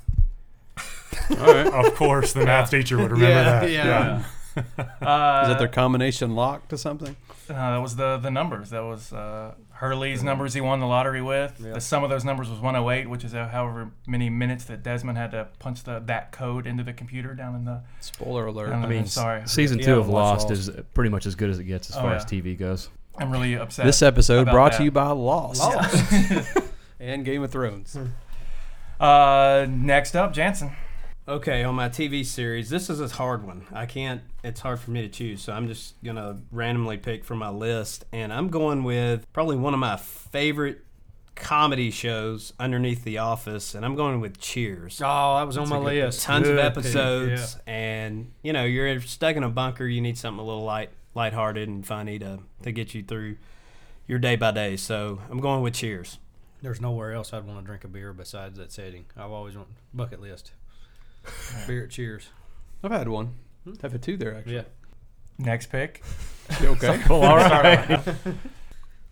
[1.30, 1.68] All right.
[1.68, 3.70] Of course, the math teacher would remember that.
[3.70, 4.24] yeah.
[4.78, 7.16] Uh, Is that their combination lock to something?
[7.50, 8.70] Uh, that was the the numbers.
[8.70, 11.60] That was uh, Hurley's numbers he won the lottery with.
[11.64, 11.74] Yeah.
[11.74, 15.18] The sum of those numbers was 108, which is uh, however many minutes that Desmond
[15.18, 17.82] had to punch the that code into the computer down in the.
[18.02, 18.70] Spoiler alert.
[18.72, 20.70] I in the- mean, sorry, Season Yeah, two of Lost, Lost.
[20.70, 22.16] is pretty much as good as it gets as Oh, far yeah.
[22.18, 22.90] as TV goes.
[23.18, 23.86] I'm really upset.
[23.86, 24.78] This episode about brought that.
[24.78, 25.62] to you by Lost,
[27.00, 27.98] and Game of Thrones.
[29.00, 30.72] uh, next up, Jansen.
[31.30, 33.68] Okay, on my TV series, this is a hard one.
[33.72, 34.24] I can't.
[34.44, 38.04] It's hard for me to choose, so I'm just gonna randomly pick from my list,
[38.12, 40.84] and I'm going with probably one of my favorite
[41.36, 45.00] comedy shows underneath The Office, and I'm going with Cheers.
[45.06, 46.24] Oh, that was on my list.
[46.24, 49.86] Tons of Good pick, episodes, and you know you're stuck in a bunker.
[49.86, 53.38] You need something a little light, lighthearted and funny to to get you through
[54.08, 54.78] your day by day.
[54.78, 56.18] So I'm going with Cheers.
[56.64, 59.06] There's nowhere else I'd want to drink a beer besides that setting.
[59.16, 60.54] I've always wanted bucket list.
[61.68, 62.30] beer at Cheers.
[62.84, 63.36] I've had one.
[63.64, 63.74] Hmm?
[63.84, 64.56] I've had two there actually.
[64.56, 64.64] Yeah.
[65.38, 66.04] Next pick.
[66.62, 67.00] You okay.
[67.12, 68.00] All right.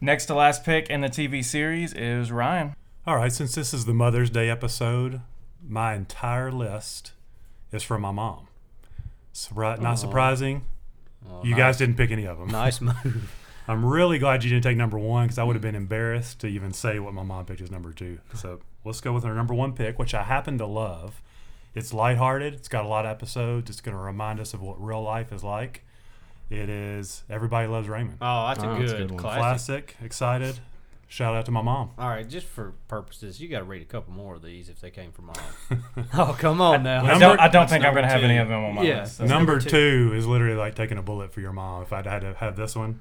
[0.01, 2.75] Next to last pick in the TV series is Ryan.
[3.05, 5.21] All right, since this is the Mother's Day episode,
[5.63, 7.11] my entire list
[7.71, 8.47] is from my mom.
[9.35, 10.65] Surpri- not surprising.
[11.29, 11.59] Oh, you nice.
[11.59, 12.47] guys didn't pick any of them.
[12.47, 13.31] Nice move.
[13.67, 16.47] I'm really glad you didn't take number one because I would have been embarrassed to
[16.47, 18.19] even say what my mom picked as number two.
[18.33, 21.21] So let's go with our number one pick, which I happen to love.
[21.77, 22.53] It's lighthearted.
[22.55, 23.69] It's got a lot of episodes.
[23.69, 25.83] It's going to remind us of what real life is like.
[26.49, 28.17] It is Everybody Loves Raymond.
[28.21, 29.19] Oh, that's a Oh, good, that's a good one.
[29.19, 29.39] classic.
[29.87, 29.95] Classic.
[30.03, 30.59] Excited.
[31.09, 31.91] Shout out to my mom.
[31.97, 34.81] All right, just for purposes, you got to read a couple more of these if
[34.81, 35.83] they came from mom.
[36.15, 37.03] oh, come on now.
[37.03, 38.25] I Number- don't, I don't think I'm number going to have two.
[38.27, 39.01] any of them on my Yeah.
[39.01, 39.17] list.
[39.17, 40.09] so- number, number two.
[40.09, 40.13] two.
[40.15, 41.83] is literally like taking a bullet for your mom.
[41.83, 42.99] If I'd had to have this one,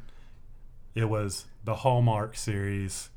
[0.95, 3.11] it was the Hallmark series,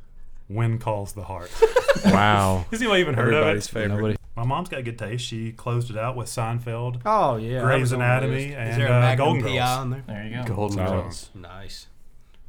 [0.47, 1.51] "When Calls the Heart."
[2.05, 2.65] Wow.
[2.71, 3.79] Has anyone even heard Everybody's of it?
[3.81, 3.95] favorite.
[3.97, 4.15] Nobody.
[4.39, 5.25] My mom's got a good taste.
[5.25, 8.69] She closed it out with Seinfeld, Oh yeah, that Grey's was on my Anatomy, and
[8.69, 9.69] Is there a uh, Magnum Golden PI Girls.
[9.69, 10.03] on there?
[10.07, 10.55] There you go.
[10.55, 11.29] Golden So- Girls.
[11.35, 11.87] Nice.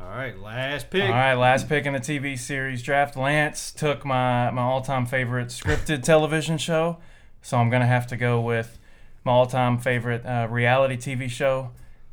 [0.00, 1.03] All right, last pick.
[1.03, 3.16] All right, last pick in the TV series draft.
[3.16, 6.98] Lance took my, my all time favorite scripted television show,
[7.42, 8.79] so I'm going to have to go with
[9.24, 11.72] my all time favorite uh, reality TV show,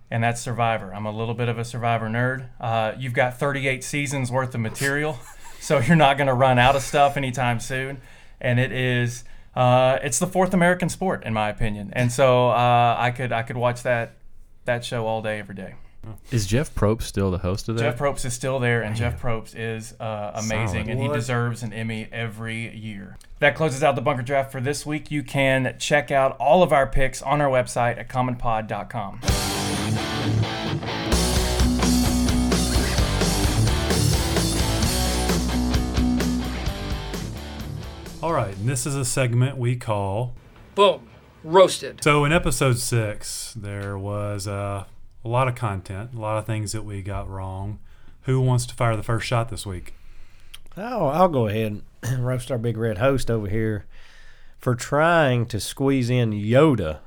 [0.09, 0.91] and that's Survivor.
[0.91, 2.49] I'm a little bit of a Survivor nerd.
[2.59, 5.19] Uh, you've got 38 seasons worth of material,
[5.59, 8.01] so you're not going to run out of stuff anytime soon,
[8.41, 9.23] and it is.
[9.57, 13.41] Uh, it's the fourth American sport, in my opinion, and so uh, I could I
[13.41, 14.13] could watch that
[14.65, 15.73] that show all day, every day.
[16.31, 17.81] Is Jeff Probst still the host of that?
[17.81, 20.89] Jeff Probst is still there, and Jeff Probst is uh, amazing, Solid.
[20.89, 23.17] and he deserves an Emmy every year.
[23.39, 25.09] That closes out the bunker draft for this week.
[25.09, 29.21] You can check out all of our picks on our website at commonpod.com.
[38.23, 40.33] All right, and this is a segment we call.
[40.73, 41.07] Boom.
[41.43, 42.03] Roasted.
[42.03, 44.85] So in episode six, there was uh,
[45.23, 47.77] a lot of content, a lot of things that we got wrong.
[48.23, 49.93] Who wants to fire the first shot this week?
[50.75, 53.85] Oh, I'll go ahead and roast our big red host over here
[54.57, 56.99] for trying to squeeze in Yoda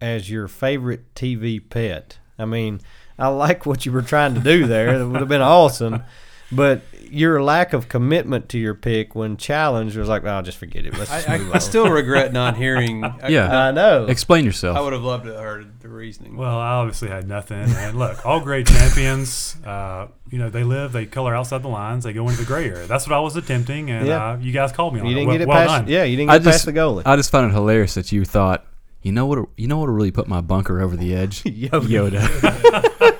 [0.00, 2.18] as your favorite TV pet.
[2.40, 2.80] I mean,
[3.16, 5.00] I like what you were trying to do there.
[5.00, 6.02] It would have been awesome.
[6.52, 10.84] But your lack of commitment to your pick when challenged was like, oh, just forget
[10.86, 10.96] it.
[10.96, 13.04] Let's just I, move I, I still regret not hearing.
[13.04, 13.66] I, Yeah.
[13.66, 14.06] I know.
[14.06, 14.76] Explain yourself.
[14.76, 16.36] I would have loved to have heard the reasoning.
[16.36, 17.58] Well, I obviously had nothing.
[17.68, 22.04] And look, all great champions, uh, you know, they live, they color outside the lines,
[22.04, 22.86] they go into the gray area.
[22.86, 24.30] That's what I was attempting, and Yeah.
[24.32, 25.14] uh, you guys called me on you it.
[25.16, 25.84] didn't well, get it well past.
[25.84, 25.88] done.
[25.92, 27.02] Yeah, you didn't I get past just, the goalie.
[27.06, 28.64] I just found it hilarious that you thought,
[29.02, 29.48] you know what?
[29.56, 31.42] You know what would really put my bunker over the edge?
[31.44, 32.10] Yoda.
[32.10, 33.16] Yoda.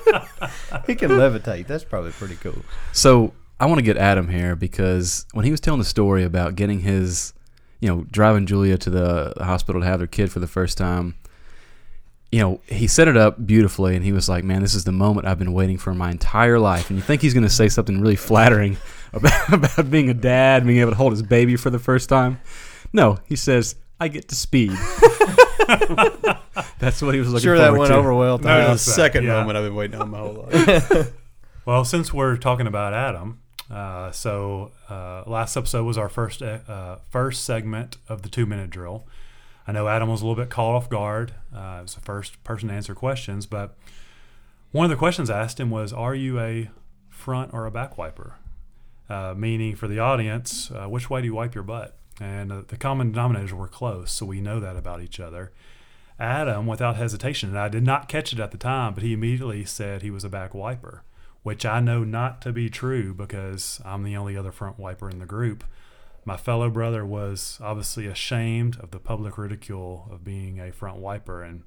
[0.87, 1.67] he can levitate.
[1.67, 2.63] That's probably pretty cool.
[2.91, 6.55] So I want to get Adam here because when he was telling the story about
[6.55, 7.33] getting his,
[7.79, 11.15] you know, driving Julia to the hospital to have their kid for the first time,
[12.31, 14.93] you know, he set it up beautifully, and he was like, "Man, this is the
[14.93, 17.67] moment I've been waiting for my entire life." And you think he's going to say
[17.67, 18.77] something really flattering
[19.13, 22.39] about about being a dad, being able to hold his baby for the first time?
[22.93, 24.71] No, he says, "I get to speed."
[26.79, 27.39] That's what he was looking for.
[27.39, 27.97] Sure, that forward went to.
[27.97, 28.37] over well.
[28.39, 28.57] No, Tyler.
[28.57, 29.33] no, the that's that, second yeah.
[29.33, 31.13] moment I've been waiting on my whole life.
[31.63, 36.97] Well, since we're talking about Adam, uh, so uh, last episode was our first uh,
[37.11, 39.05] first segment of the two minute drill.
[39.67, 41.35] I know Adam was a little bit caught off guard.
[41.55, 43.77] Uh, it was the first person to answer questions, but
[44.71, 46.71] one of the questions I asked him was, "Are you a
[47.09, 48.37] front or a back wiper?"
[49.07, 51.95] Uh, meaning for the audience, uh, which way do you wipe your butt?
[52.21, 55.51] And uh, the common denominators were close, so we know that about each other.
[56.19, 59.65] Adam, without hesitation, and I did not catch it at the time, but he immediately
[59.65, 61.03] said he was a back wiper,
[61.41, 65.17] which I know not to be true because I'm the only other front wiper in
[65.17, 65.63] the group.
[66.23, 71.41] My fellow brother was obviously ashamed of the public ridicule of being a front wiper,
[71.41, 71.63] and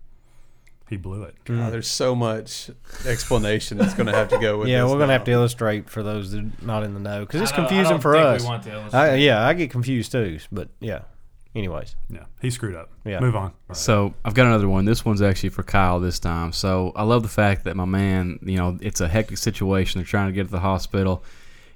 [0.88, 1.35] he blew it.
[1.44, 1.70] God, mm.
[1.70, 2.70] there's so much
[3.07, 4.70] explanation that's going to have to go with it.
[4.73, 7.20] yeah, this we're gonna have to illustrate for those that are not in the know
[7.20, 8.42] because it's don't- I confusing don't for think us.
[8.42, 10.38] We want to I, yeah, I get confused too.
[10.53, 11.03] But yeah.
[11.55, 12.90] Anyways, Yeah, he screwed up.
[13.05, 13.20] Yeah.
[13.20, 13.53] Move on.
[13.73, 14.87] So I've got another one.
[14.87, 16.53] This one's actually for Kyle this time.
[16.53, 20.01] So I love the fact that my man, you know, it's a hectic situation.
[20.01, 21.23] They're trying to get to the hospital.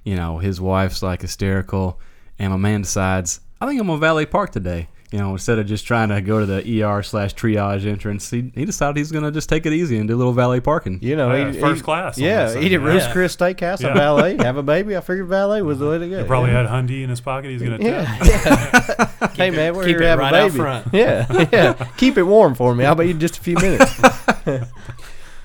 [0.03, 1.97] You know, his wife's like hysterical,
[2.37, 4.89] and my man decides, I think I'm gonna valet park today.
[5.11, 8.51] You know, instead of just trying to go to the ER slash triage entrance, he,
[8.53, 10.99] he decided he's gonna just take it easy and do a little valet parking.
[11.01, 13.11] you know, Yeah, eat- first eat- class Yeah, of a eat at sudden, yeah.
[13.11, 13.87] Chris Steakhouse, Yeah.
[13.89, 14.95] a valet, have a baby.
[14.95, 16.19] I figured valet was the way to go.
[16.19, 16.61] He probably yeah.
[16.69, 17.49] had Hundy in his pocket.
[17.49, 18.05] He's gonna Yeah.
[18.05, 19.09] tap.
[19.21, 19.27] yeah.
[19.35, 20.57] hey man, we're keep here to have right a out baby.
[20.59, 20.87] front.
[20.93, 21.87] Yeah, yeah.
[21.97, 22.85] Keep it warm for me.
[22.85, 23.99] I'll be in just a few minutes.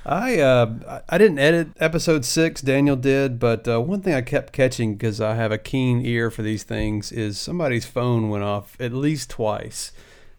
[0.07, 2.61] I uh, I didn't edit episode six.
[2.61, 6.31] Daniel did, but uh, one thing I kept catching because I have a keen ear
[6.31, 9.93] for these things is somebody's phone went off at least twice.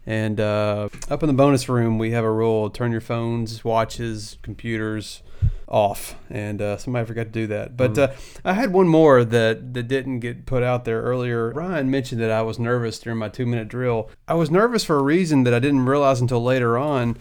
[0.06, 4.38] And uh, up in the bonus room, we have a rule: turn your phones, watches,
[4.44, 5.24] computers
[5.68, 6.16] off.
[6.30, 7.76] And uh, somebody forgot to do that.
[7.76, 8.12] But uh,
[8.44, 11.50] I had one more that that didn't get put out there earlier.
[11.50, 14.12] Ryan mentioned that I was nervous during my two minute drill.
[14.28, 17.18] I was nervous for a reason that I didn't realize until later on.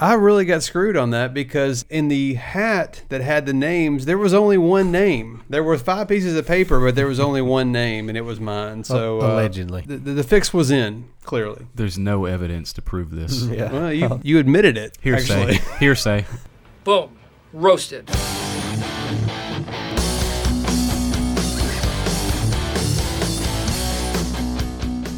[0.00, 4.18] I really got screwed on that because in the hat that had the names, there
[4.18, 5.44] was only one name.
[5.48, 8.40] There were five pieces of paper, but there was only one name, and it was
[8.40, 8.82] mine.
[8.82, 9.82] So uh, Allegedly.
[9.86, 11.66] the, the, the fix was in clearly.
[11.74, 13.44] There's no evidence to prove this.
[13.44, 13.70] yeah.
[13.70, 14.98] Well, you you admitted it.
[15.02, 15.54] Hearsay.
[15.54, 15.76] Actually.
[15.78, 16.24] Hearsay.
[16.84, 17.16] Boom.
[17.52, 18.10] Roasted.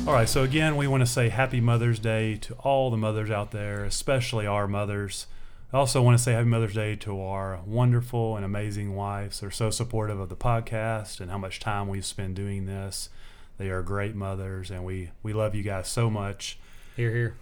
[0.06, 3.30] All right, so again, we want to say Happy Mother's Day to all the mothers
[3.30, 5.26] out there, especially our mothers.
[5.72, 9.40] I also want to say Happy Mother's Day to our wonderful and amazing wives.
[9.40, 13.08] They're so supportive of the podcast and how much time we spend doing this.
[13.56, 16.58] They are great mothers, and we, we love you guys so much.
[16.96, 17.36] Here, here.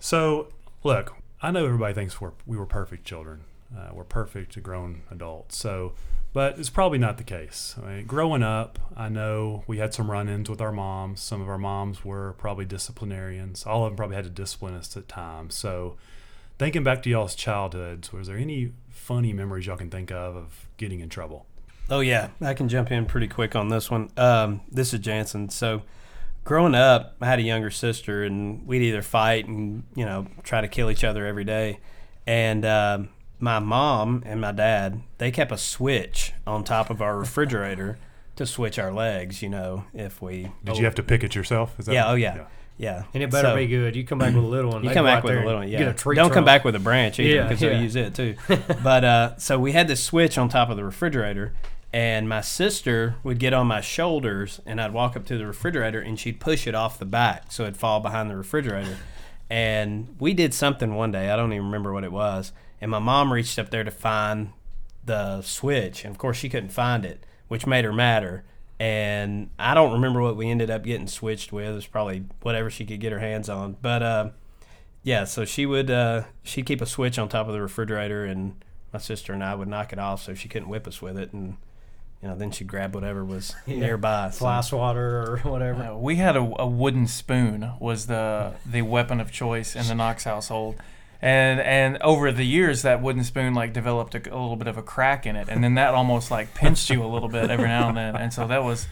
[0.00, 0.48] So,
[0.82, 3.42] look, I know everybody thinks we're, we were perfect children.
[3.74, 5.56] Uh, we're perfect grown adults.
[5.56, 5.92] So,
[6.32, 7.74] but it's probably not the case.
[7.82, 11.20] I mean, growing up, I know we had some run-ins with our moms.
[11.20, 13.66] Some of our moms were probably disciplinarians.
[13.66, 15.54] All of them probably had to discipline us at times.
[15.54, 15.96] So,
[16.58, 20.68] thinking back to y'all's childhoods, was there any funny memories y'all can think of of
[20.78, 21.46] getting in trouble?
[21.90, 24.10] Oh yeah, I can jump in pretty quick on this one.
[24.16, 25.50] Um, this is Jansen.
[25.50, 25.82] So,
[26.44, 30.62] growing up, I had a younger sister, and we'd either fight and you know try
[30.62, 31.80] to kill each other every day.
[32.26, 33.08] And um,
[33.42, 37.98] my mom and my dad, they kept a switch on top of our refrigerator
[38.36, 39.42] to switch our legs.
[39.42, 41.78] You know, if we Did you have to pick it yourself?
[41.78, 42.10] Is that Yeah.
[42.10, 42.46] Oh yeah.
[42.78, 43.02] Yeah.
[43.12, 43.94] And it better So- be good.
[43.96, 44.82] You come back with a little one.
[44.82, 45.78] You come back with a little one, yeah.
[45.80, 47.68] Get a tree Don't come back with a branch either Yeah, because yeah.
[47.70, 48.36] they'll use it too.
[48.82, 51.52] but uh, so we had this switch on top of the refrigerator,
[51.92, 56.00] And my sister would get on my shoulders, and I'd walk up to the refrigerator,
[56.00, 58.96] and she'd push it off the back so it'd fall behind the refrigerator.
[59.50, 62.52] And we did something one day, I don't even remember what it was.
[62.82, 64.52] And my mom reached up there to find
[65.04, 68.42] the switch, and of course, she couldn't find it, which made her madder.
[68.80, 71.68] And I don't remember what we ended up getting switched with.
[71.68, 73.76] It was probably whatever she could get her hands on.
[73.80, 74.30] But uh,
[75.04, 78.64] yeah, so she would uh, she'd keep a switch on top of the refrigerator, and
[78.92, 81.32] my sister and I would knock it off so she couldn't whip us with it,
[81.32, 81.56] and
[82.20, 84.30] you know then she'd grab whatever was nearby.
[84.30, 84.44] So-
[84.76, 85.84] water or whatever.
[85.84, 89.94] Uh, we had a, a wooden spoon was the the weapon of choice in the
[89.94, 90.74] Knox household,
[91.22, 94.76] and and over the years that wooden spoon like developed a, a little bit of
[94.76, 97.68] a crack in it, and then that almost like pinched you a little bit every
[97.68, 98.86] now and then, and so that was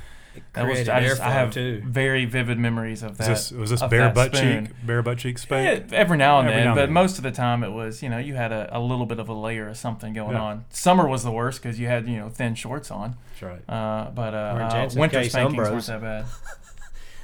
[0.52, 1.82] that was I, just, I have too.
[1.84, 3.28] very vivid memories of Was that.
[3.28, 4.66] this, was this bare that butt spoon.
[4.68, 4.74] cheek?
[4.86, 6.92] Bare butt cheek Yeah, every now and Every then, now and but then.
[6.92, 9.28] most of the time it was, you know, you had a, a little bit of
[9.28, 10.42] a layer of something going Yeah.
[10.42, 10.64] on.
[10.70, 13.16] Summer was the worst because you had, you know, thin shorts on.
[13.30, 13.68] That's right.
[13.68, 16.24] Uh, but uh, Or uh, winter case spankings weren't that bad.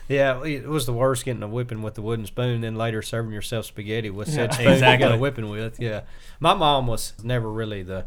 [0.08, 3.32] Yeah, it was the worst getting a whipping with the wooden spoon, then later serving
[3.32, 5.08] yourself spaghetti with said Yeah, spoon you exactly.
[5.08, 5.80] got a whipping with.
[5.80, 6.02] Yeah,
[6.38, 8.06] my mom was never really the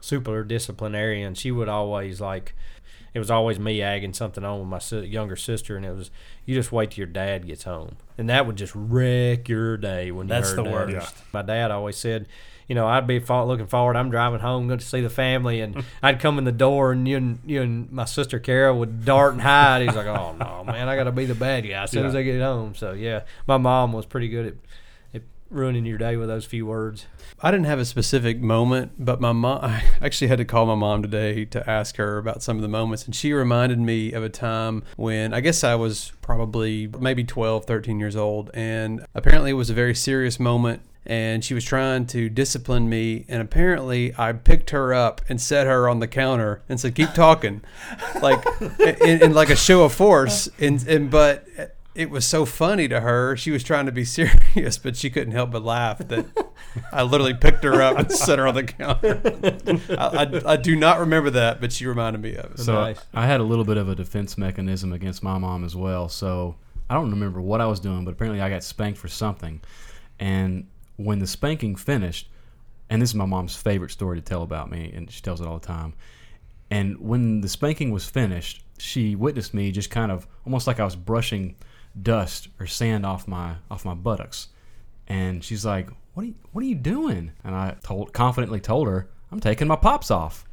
[0.00, 1.34] super disciplinarian.
[1.34, 2.54] She would always like.
[3.14, 6.10] It was always me agging something on with my si- younger sister, and it was
[6.46, 10.10] you just wait till your dad gets home, and that would just wreck your day
[10.10, 10.72] when you That's heard the that.
[10.72, 10.92] worst.
[11.18, 11.22] Yeah.
[11.32, 12.26] My dad always said,
[12.68, 13.96] you know, I'd be looking forward.
[13.96, 17.06] I'm driving home, going to see the family, and I'd come in the door, and
[17.06, 19.82] you and you and my sister Carol would dart and hide.
[19.82, 22.14] He's like, "Oh no, man, I got to be the bad guy as soon as
[22.14, 24.54] I get home." So yeah, my mom was pretty good at,
[25.14, 27.06] at ruining your day with those few words.
[27.44, 30.76] I didn't have a specific moment, but my mom, I actually had to call my
[30.76, 33.04] mom today to ask her about some of the moments.
[33.04, 37.64] And she reminded me of a time when I guess I was probably maybe 12,
[37.64, 38.50] 13 years old.
[38.54, 40.82] And apparently it was a very serious moment.
[41.04, 43.24] And she was trying to discipline me.
[43.28, 47.12] And apparently I picked her up and set her on the counter and said, keep
[47.12, 47.62] talking.
[48.22, 48.44] like,
[48.78, 50.48] in, in like a show of force.
[50.60, 51.44] And, and, but,
[51.94, 53.36] it was so funny to her.
[53.36, 56.26] She was trying to be serious, but she couldn't help but laugh that
[56.92, 59.20] I literally picked her up and set her on the counter.
[59.98, 62.58] I, I, I do not remember that, but she reminded me of it.
[62.60, 63.00] So Nice.
[63.12, 66.08] I had a little bit of a defense mechanism against my mom as well.
[66.08, 66.56] So
[66.88, 69.60] I don't remember what I was doing, but apparently I got spanked for something.
[70.18, 70.66] And
[71.04, 72.28] when the spanking finished,
[72.90, 75.46] and this is my mom's favorite story to tell about me, and she tells it
[75.46, 75.94] all the time.
[76.70, 80.84] And when the spanking was finished, she witnessed me just kind of almost like I
[80.84, 81.54] was brushing
[82.00, 84.48] dust or sand off my off my buttocks.
[85.06, 88.88] And she's like, "What are you What are you doing?" And I told confidently told
[88.88, 90.46] her, "I'm taking my pops off."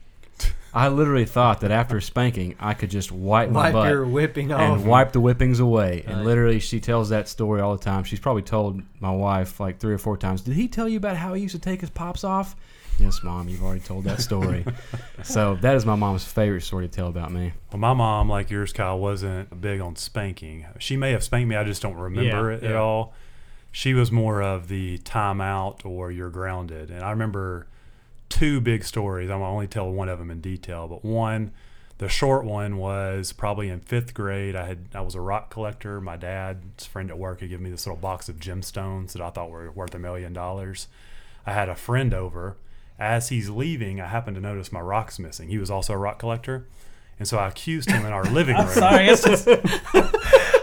[0.73, 4.51] I literally thought that after spanking, I could just wipe my Wipe butt your whipping
[4.51, 4.59] off.
[4.61, 6.03] and wipe the whippings away.
[6.05, 6.25] And Nice.
[6.25, 8.03] literally, she tells that story all the time.
[8.03, 10.41] She's probably told my wife like three or four times.
[10.41, 12.55] Did he tell you about how he used to take his pops off?
[12.99, 14.65] Yes, mom, you've already told that story.
[15.23, 17.53] so that is my mom's favorite story to tell about me.
[17.71, 20.65] Well, my mom, like yours, Kyle, wasn't big on spanking.
[20.79, 21.55] She may have spanked me.
[21.55, 22.77] I just don't remember Yeah, it at yeah.
[22.77, 23.13] all.
[23.71, 26.89] She was more of the timeout or you're grounded.
[26.91, 27.67] And I remember
[28.29, 29.29] two big stories.
[29.29, 31.51] I'm only tell one of them in detail, but one,
[31.97, 34.55] the short one was probably in fifth grade.
[34.55, 35.99] I had I was a rock collector.
[35.99, 39.29] My dad's friend at work had given me this little box of gemstones that I
[39.29, 40.87] thought were worth a million dollars.
[41.45, 42.57] I had a friend over.
[42.97, 45.47] As he's leaving, I happened to notice my rocks missing.
[45.49, 46.67] He was also a rock collector.
[47.19, 48.67] And so I accused him in our living room.
[48.69, 49.45] Sorry, it's just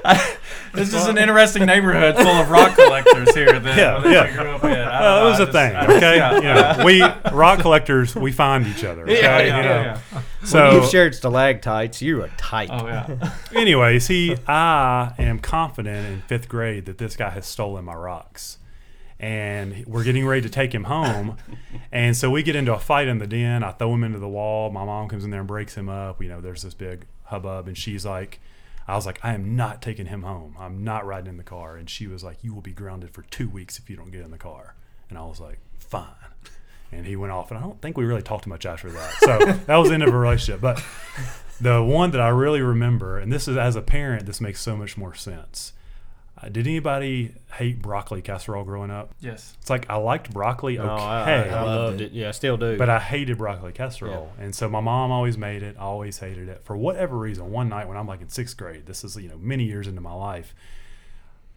[0.05, 0.37] I,
[0.73, 3.59] this is an interesting neighborhood full of rock collectors here.
[3.59, 4.35] That, Yeah, that yeah.
[4.37, 4.71] grew up in.
[4.71, 6.17] I don't Well, know, it was I a just- thing, I just- okay?
[6.17, 6.35] yeah.
[6.37, 9.03] You know, we rock collectors, we find each other.
[9.03, 9.61] Okay, Yeah, you know.
[9.63, 10.23] yeah, yeah.
[10.45, 12.01] So, You've shared stalactites.
[12.03, 12.71] You are tight.
[12.73, 13.33] Oh yeah.
[13.55, 18.59] anyways, he, I am confident in fifth grade that this guy has stolen my rocks,
[19.19, 21.37] and we're getting ready to take him home,
[21.93, 23.63] and so we get into a fight in the den.
[23.63, 24.71] I throw him into the wall.
[24.71, 26.23] My mom comes in there and breaks him up.
[26.23, 28.41] You know, there's this big hubbub, and she's like.
[28.89, 30.55] I was like, I am not taking him home.
[30.61, 31.77] I'm not riding in the car.
[31.77, 34.21] And she was like, You will be grounded for two weeks if you don't get
[34.21, 34.77] in the car.
[35.09, 36.07] And I was like, Fine.
[36.93, 37.51] And he went off.
[37.51, 39.15] And I don't think we really talked much after that.
[39.19, 40.61] So that was the end of a relationship.
[40.61, 40.81] But
[41.61, 44.77] the one that I really remember, and this is as a parent, this makes so
[44.77, 45.73] much more sense.
[46.39, 49.15] Uh, did anybody hate broccoli casserole growing up?
[49.21, 49.57] Yes.
[49.61, 52.13] It's like I liked broccoli okay, Oh, I, I loved it.
[52.13, 52.77] Yeah, I still do.
[52.77, 54.31] but I hated broccoli casserole.
[54.39, 56.61] And so my mom always made it, I always hated it.
[56.65, 59.39] For whatever reason, one night when I'm like in sixth grade, this is, you know,
[59.39, 60.55] many years into my life,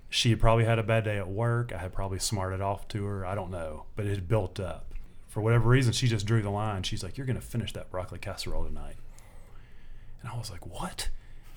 [0.09, 1.73] she had probably had a bad day at work.
[1.73, 3.25] I had probably smarted off to her.
[3.25, 3.85] I don't know.
[3.97, 4.85] But it had built up.
[5.27, 6.83] For whatever reason, she just drew the line.
[6.83, 8.95] She's like, You're going to finish that broccoli casserole tonight.
[10.21, 11.09] And I was like, What?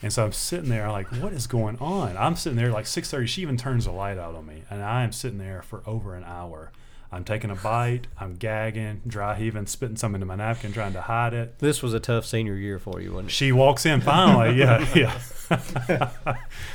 [0.02, 2.16] And so I'm sitting there like, what is going on?
[2.16, 3.26] I'm sitting there like 6:30.
[3.28, 6.14] She even turns the light out on me, and I am sitting there for over
[6.16, 6.72] an hour.
[7.14, 8.06] I'm taking a bite.
[8.18, 11.58] I'm gagging, dry heaving, spitting some into my napkin, trying to hide it.
[11.58, 13.32] This was a tough senior year for you, wasn't it?
[13.32, 14.56] She walks in finally.
[14.58, 16.10] Yeah, yeah.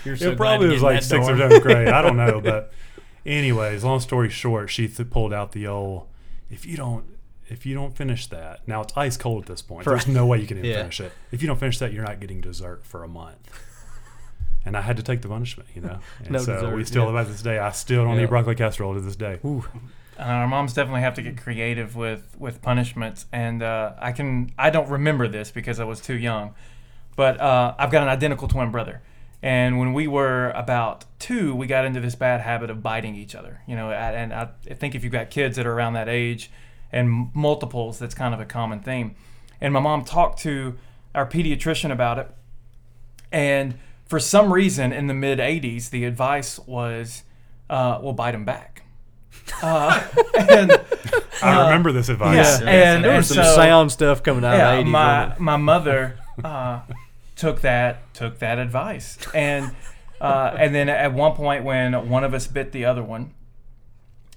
[0.05, 1.49] You're so it probably was like that sixth or door.
[1.49, 1.87] seventh grade.
[1.87, 2.71] I don't know, but
[3.25, 6.07] anyways, long story short, she th- pulled out the old.
[6.51, 7.03] If you don't,
[7.49, 9.85] if you don't finish that, now it's ice cold at this point.
[9.85, 10.77] There's no way you can even Yeah.
[10.79, 11.11] finish it.
[11.31, 13.49] If you don't finish that, you're not getting dessert for a month.
[14.65, 15.99] And I had to take the punishment, you know.
[16.19, 17.09] And No so dessert, we still, yeah.
[17.11, 18.23] about this day, I still don't Yeah.
[18.23, 19.39] eat broccoli casserole to this day.
[19.43, 19.61] Uh,
[20.23, 24.69] our moms definitely have to get creative with with punishments, and uh, I can I
[24.71, 26.55] don't remember this because I was too young,
[27.15, 29.01] but uh, I've got an identical twin brother,
[29.43, 33.35] and when we were about two, we got into this bad habit of biting each
[33.35, 33.61] other.
[33.67, 36.49] You know, and I think if you've got kids that are around that age,
[36.91, 39.15] and multiples, that's kind of a common theme.
[39.59, 40.75] And my mom talked to
[41.15, 42.29] our pediatrician about it,
[43.31, 47.23] and for some reason in the mid '80s, the advice was,
[47.69, 48.83] uh, "Well, bite him back."
[49.61, 50.03] Uh,
[50.49, 50.71] and
[51.41, 52.61] I remember this advice.
[52.61, 54.91] yeah, and, there was some so, sound stuff coming out yeah, of the 80s.
[54.91, 56.81] my my mother uh,
[57.35, 59.75] took that took that advice, and
[60.21, 63.33] uh, and then at one point when one of us bit the other one,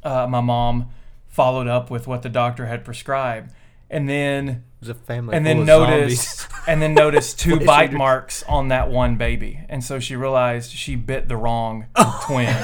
[0.02, 0.90] uh, my mom
[1.30, 3.52] followed up with what the doctor had prescribed,
[3.88, 4.52] and then it?
[4.52, 8.90] It was a family and then noticed and then noticed two bite marks on that
[8.90, 9.60] one baby.
[9.68, 11.86] And so she realized she bit the wrong
[12.24, 12.56] twin.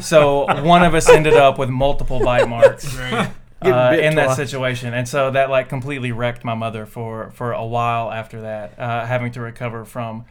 [0.00, 3.28] So one of us ended up with multiple bite marks uh,
[3.62, 4.36] in that twice.
[4.36, 4.92] situation.
[4.92, 9.06] And so that like completely wrecked my mother for for a while after that uh,
[9.06, 10.24] having to recover from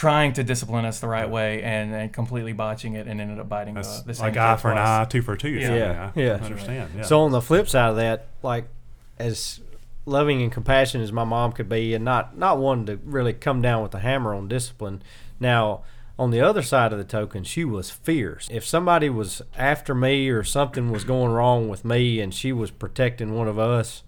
[0.00, 3.50] trying to discipline us the right way and, and completely botching it and ended up
[3.50, 5.60] biting the, That's the same like kid eye for an eye, two for a tooth.
[5.60, 5.74] Yeah.
[5.74, 6.32] Yeah, I yeah.
[6.42, 6.90] understand.
[6.96, 7.02] Yeah.
[7.02, 8.64] So on the flip side of that, like
[9.18, 9.60] as
[10.06, 13.60] loving and compassionate as my mom could be, and not not one to really come
[13.60, 15.02] down with the hammer on discipline.
[15.38, 15.82] Now,
[16.18, 18.48] on the other side of the token, she was fierce.
[18.50, 22.70] If somebody was after me or something was going wrong with me, and she was
[22.70, 24.02] protecting one of us.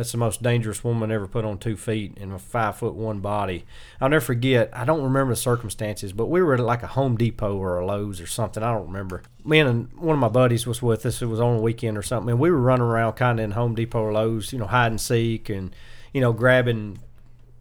[0.00, 3.20] That's the most dangerous woman ever put on two feet in a five foot one
[3.20, 3.66] body.
[4.00, 4.70] I'll never forget.
[4.72, 7.84] I don't remember the circumstances, but we were at like a Home Depot or a
[7.84, 8.62] Lowe's or something.
[8.62, 9.22] I don't remember.
[9.44, 11.20] Me and one of my buddies was with us.
[11.20, 13.50] It was on a weekend or something, and we were running around kind of in
[13.50, 15.76] Home Depot or Lowe's, you know, hide and seek and
[16.14, 17.00] you know grabbing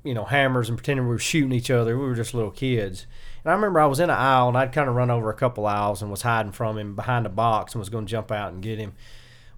[0.06, 1.98] you know hammers and pretending we were shooting each other.
[1.98, 3.06] We were just little kids.
[3.44, 5.34] And I remember I was in an aisle and I'd kind of run over a
[5.34, 8.32] couple aisles and was hiding from him behind a box and was going to jump
[8.32, 8.94] out and get him.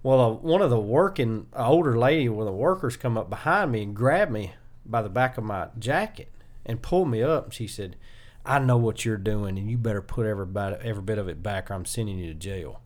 [0.02, 3.30] Well, uh, one of the working, a older lady, one of the workers come up
[3.30, 6.32] behind me and grabbed me by the back of my jacket
[6.66, 7.44] and pulled me up.
[7.44, 7.96] And she said,
[8.44, 11.42] "I know what you're doing, and you better put every bit, every bit of it
[11.42, 12.80] back, or I'm sending you to jail."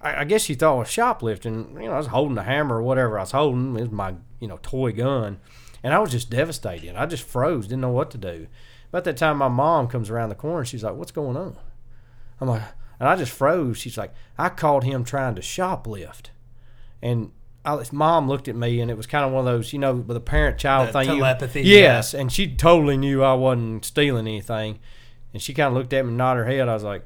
[0.00, 1.76] I, I guess she thought I was shoplifting.
[1.80, 3.76] You know, I was holding a hammer or whatever I was holding.
[3.76, 5.38] It was my, you know, toy gun,
[5.82, 6.96] and I was just devastated.
[6.96, 8.48] I just froze, didn't know what to do.
[8.88, 10.64] About that time, my mom comes around the corner.
[10.64, 11.56] She's like, "What's going on?"
[12.40, 12.62] I'm like,
[13.02, 13.78] and I just froze.
[13.78, 16.26] She's like, "I caught him trying to shoplift,"
[17.02, 17.32] and
[17.64, 19.78] I, his mom looked at me, and it was kind of one of those, you
[19.80, 21.08] know, with a parent-child The thing.
[21.10, 24.78] you- telepathy, yes, and she totally knew I wasn't stealing anything,
[25.32, 26.68] and she kind of looked at me, and nodded her head.
[26.68, 27.04] I was like,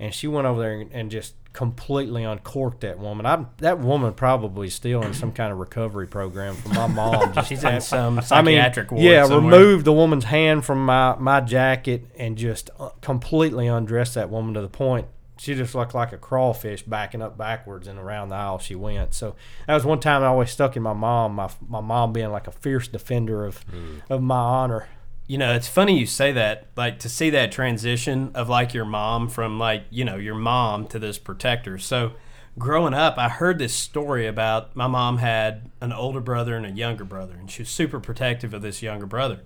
[0.00, 3.26] and she went over there and, and just completely uncorked that woman.
[3.26, 7.32] I that woman probably still in some kind of recovery program from my mom.
[7.34, 9.40] Just She's in some I mean, psychiatric ward yeah, somewhere.
[9.58, 14.54] removed the woman's hand from my, my jacket and just uh, completely undressed that woman
[14.54, 18.34] to the point she just looked like a crawfish backing up backwards and around the
[18.34, 19.14] aisle she went.
[19.14, 21.34] So that was one time I always stuck in my mom.
[21.34, 24.02] My my mom being like a fierce defender of mm.
[24.10, 24.88] of my honor.
[25.26, 26.68] You know, it's funny you say that.
[26.76, 30.86] Like to see that transition of like your mom from like you know your mom
[30.88, 31.78] to this protector.
[31.78, 32.12] So
[32.58, 36.70] growing up, I heard this story about my mom had an older brother and a
[36.70, 39.40] younger brother, and she was super protective of this younger brother.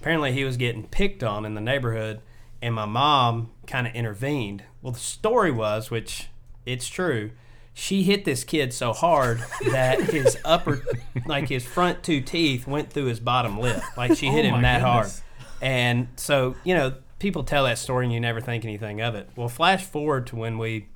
[0.00, 2.20] Apparently, he was getting picked on in the neighborhood,
[2.60, 4.64] and my mom kind of intervened.
[4.80, 6.28] Well, the story was, which
[6.66, 7.30] it's true,
[7.74, 10.82] she hit this kid so hard that his upper,
[11.26, 13.82] like his front two teeth, went through his bottom lip.
[13.96, 15.20] Like she hit Oh him that goodness.
[15.20, 15.58] hard.
[15.62, 19.28] And so, you know, people tell that story and you never think anything of it.
[19.36, 20.88] Well, flash forward to when we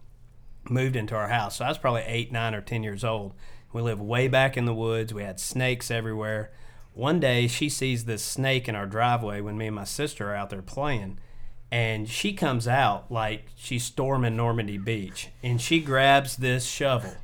[0.68, 1.56] moved into our house.
[1.56, 3.32] So I was probably eight, nine, or 10 years old.
[3.72, 5.14] We lived way back in the woods.
[5.14, 6.50] We had snakes everywhere.
[6.94, 10.34] One day she sees this snake in our driveway when me and my sister are
[10.34, 11.18] out there playing.
[11.72, 15.28] And she comes out like she's storming Normandy Beach.
[15.42, 17.14] And she grabs this shovel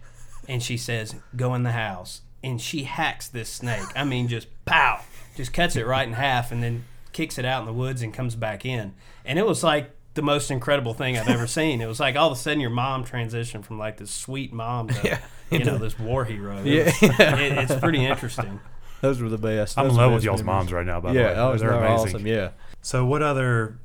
[0.49, 2.23] and she says, Go in the house.
[2.45, 3.85] And she hacks this snake.
[3.95, 5.01] I mean, just pow,
[5.37, 8.13] just cuts it right in half and then kicks it out in the woods and
[8.13, 8.95] comes back in.
[9.25, 11.81] And it was like the most incredible thing I've ever seen.
[11.81, 14.89] It was like all of a sudden your mom transitioned from like this sweet mom
[14.89, 15.21] to,
[15.53, 16.59] you know, this war hero.
[16.59, 16.85] It Yeah.
[16.87, 18.59] was- it- it's pretty interesting.
[19.03, 19.79] Those were the best.
[19.79, 20.57] I'm in Those were love with y'all's memories.
[20.65, 21.01] moms right now.
[21.01, 22.09] By Yeah, the way, oh, they're they're amazing.
[22.17, 22.27] awesome.
[22.27, 22.51] Yeah.
[22.83, 23.79] So, what other,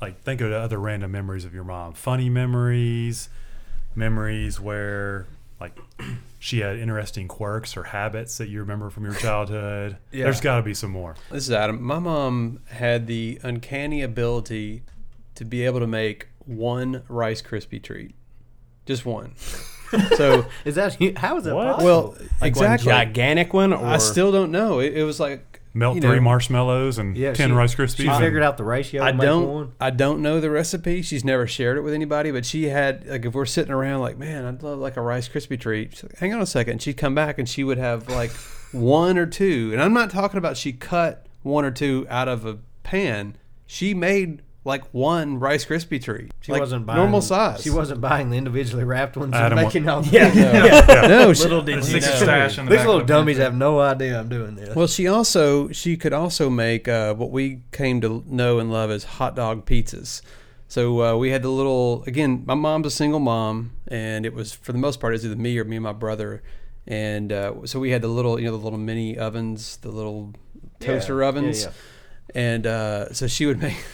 [0.00, 1.92] like, think of other random memories of your mom?
[1.94, 3.28] Funny memories,
[3.94, 5.26] memories where
[5.60, 5.78] like
[6.38, 9.96] she had interesting quirks or habits that you remember from your childhood.
[10.12, 10.24] yeah.
[10.24, 11.16] There's got to be some more.
[11.30, 11.82] This is Adam.
[11.82, 14.82] My mom had the uncanny ability
[15.34, 18.14] to be able to make one Rice Krispie treat,
[18.86, 19.34] just one.
[20.16, 21.66] So, Is that how is that What?
[21.76, 21.84] possible?
[21.86, 22.90] well, Like exactly.
[22.90, 24.80] one gigantic one, or I still don't know.
[24.80, 27.96] It, it was like Melt you three know, marshmallows and Yeah, ten she- Rice Krispies.
[28.12, 29.02] she figured out the ratio.
[29.02, 29.46] I don't.
[29.48, 29.72] One.
[29.78, 31.02] I don't know the recipe.
[31.02, 32.30] She's never shared it with anybody.
[32.30, 35.28] But she had like if we're sitting around like, man, I'd love like a Rice
[35.28, 35.92] Krispie treat.
[35.92, 36.72] She's like, Hang on a second.
[36.72, 38.30] And she'd come back and she would have like
[38.72, 39.70] one or two.
[39.72, 43.36] And I'm not talking about she cut one or two out of a pan.
[43.66, 46.32] She made like one Rice Krispie treat.
[46.40, 47.62] She like, wasn't buying normal size.
[47.62, 50.04] She wasn't buying the individually wrapped ones Adam and wa- making all.
[50.12, 52.00] Yeah, No, she, little did you know.
[52.00, 54.74] stash in the These little dummies have no idea I'm doing this.
[54.74, 58.90] Well, she also she could also make uh, what we came to know and love
[58.90, 60.20] as hot dog pizzas.
[60.68, 62.42] So uh, we had the little again.
[62.44, 65.36] My mom's a single mom, and it was for the most part it was either
[65.36, 66.42] me or me and my brother.
[66.88, 70.34] And uh, so we had the little you know the little mini ovens, the little
[70.80, 71.70] toaster Yeah, ovens, yeah,
[72.34, 73.76] and uh, so she would make.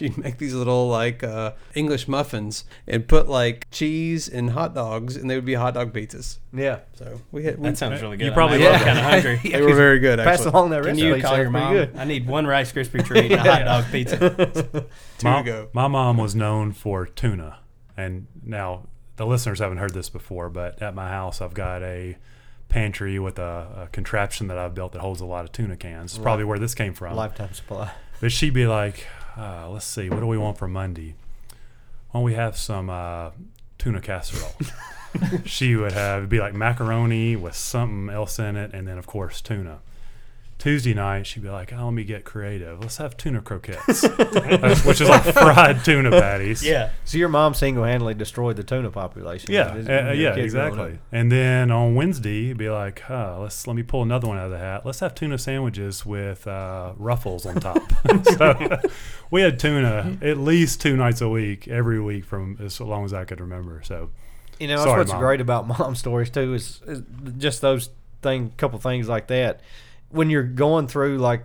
[0.08, 5.14] She'd make these little like uh, English muffins and put like cheese and hot dogs,
[5.14, 6.38] and they would be hot dog pizzas.
[6.54, 6.78] yeah.
[6.94, 8.24] So we had we, That sounds really good.
[8.24, 9.40] You probably I'm kind of hungry.
[9.52, 10.18] they were very good.
[10.18, 11.00] Pass Actually, along that recipe.
[11.02, 11.16] Can recipe.
[11.18, 11.74] you call sounds your pretty mom?
[11.74, 11.96] good.
[11.98, 14.86] I need one Rice Krispie treat and a hot dog pizza.
[15.22, 15.68] my, go.
[15.74, 17.58] my mom was known for tuna,
[17.96, 18.86] and now
[19.16, 22.16] the listeners haven't heard this before, but at my house I've got a
[22.70, 26.12] pantry with a, a contraption that I've built that holds a lot of tuna cans.
[26.14, 27.16] It's probably where this came from.
[27.16, 27.90] Lifetime supply.
[28.20, 31.14] But she'd be like, uh, "Let's see, what do we want for Monday?
[32.10, 33.30] Why don't we have some uh,
[33.78, 34.54] tuna casserole?"
[35.44, 39.06] she would have it'd be like macaroni with something else in it, and then of
[39.06, 39.80] course tuna.
[40.60, 42.78] Tuesday night, she'd be like, "Oh, let me get creative.
[42.80, 44.02] Let's have tuna croquettes,
[44.84, 46.90] which is like fried tuna patties." yeah.
[47.06, 49.52] So your mom single-handedly destroyed the tuna population.
[49.52, 50.98] Yeah, uh, yeah, exactly.
[51.10, 54.44] And then on Wednesday, it'd be like, huh, let's let me pull another one out
[54.44, 54.84] of the hat.
[54.84, 57.82] Let's have tuna sandwiches with uh, ruffles on top.
[58.36, 58.80] so
[59.30, 63.14] we had tuna at least two nights a week, every week from as long as
[63.14, 63.80] I could remember.
[63.82, 64.10] So
[64.58, 65.20] You know, that's what's Mom.
[65.20, 67.02] great about mom stories too is, is
[67.38, 67.88] just those
[68.22, 69.60] thing, couple things like that.
[70.10, 71.44] When you're going through like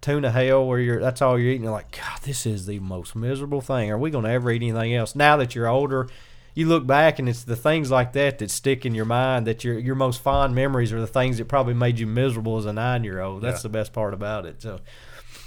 [0.00, 3.16] tuna hell, where you're that's all you're eating, you're like, God, this is the most
[3.16, 3.90] miserable thing.
[3.90, 5.14] Are we going to ever eat anything else?
[5.14, 6.08] Now that you're older,
[6.54, 9.46] you look back and it's the things like that that stick in your mind.
[9.46, 12.66] That your your most fond memories are the things that probably made you miserable as
[12.66, 13.42] a nine year old.
[13.42, 13.62] That's Yeah.
[13.64, 14.62] the best part about it.
[14.62, 14.80] So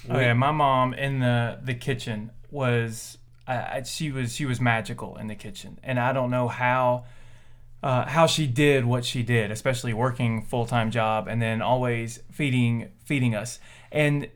[0.09, 4.59] Oh yeah, my mom in the the kitchen was I, I, she was she was
[4.59, 7.05] magical in the kitchen, and I don't know how
[7.83, 12.19] uh, how she did what she did, especially working full time job and then always
[12.31, 13.59] feeding feeding us.
[13.91, 14.27] And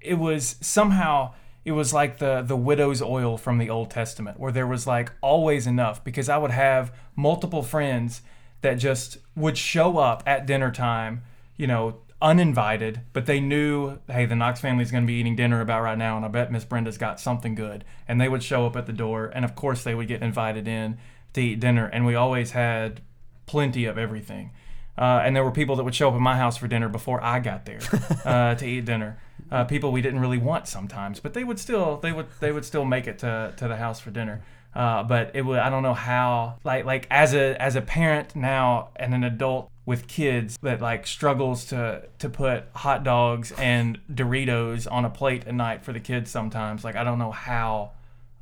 [0.00, 1.34] it was somehow
[1.64, 5.12] it was like the the widow's oil from the Old Testament, where there was like
[5.20, 6.02] always enough.
[6.02, 8.22] Because I would have multiple friends
[8.62, 11.22] that just would show up at dinner time,
[11.56, 15.60] you know, uninvited, but they knew, hey, the Knox family's going to be eating dinner
[15.60, 17.84] about right now, and I bet Miss Brenda's got something good.
[18.08, 20.66] And they would show up at the door, and of course they would get invited
[20.66, 20.96] in
[21.34, 23.00] to eat dinner, and we always had
[23.46, 24.50] plenty of everything.
[24.96, 27.22] Uh, and there were people that would show up at my house for dinner before
[27.22, 27.80] I got there
[28.24, 29.18] uh, to eat dinner.
[29.50, 32.64] Uh, people we didn't really want sometimes, but they would still they would they would
[32.64, 34.42] still make it to, to the house for dinner.
[34.74, 38.34] Uh, but it would I don't know how like like as a as a parent
[38.34, 44.00] now and an adult with kids that like struggles to to put hot dogs and
[44.12, 46.84] Doritos on a plate at night for the kids sometimes.
[46.84, 47.92] Like I don't know how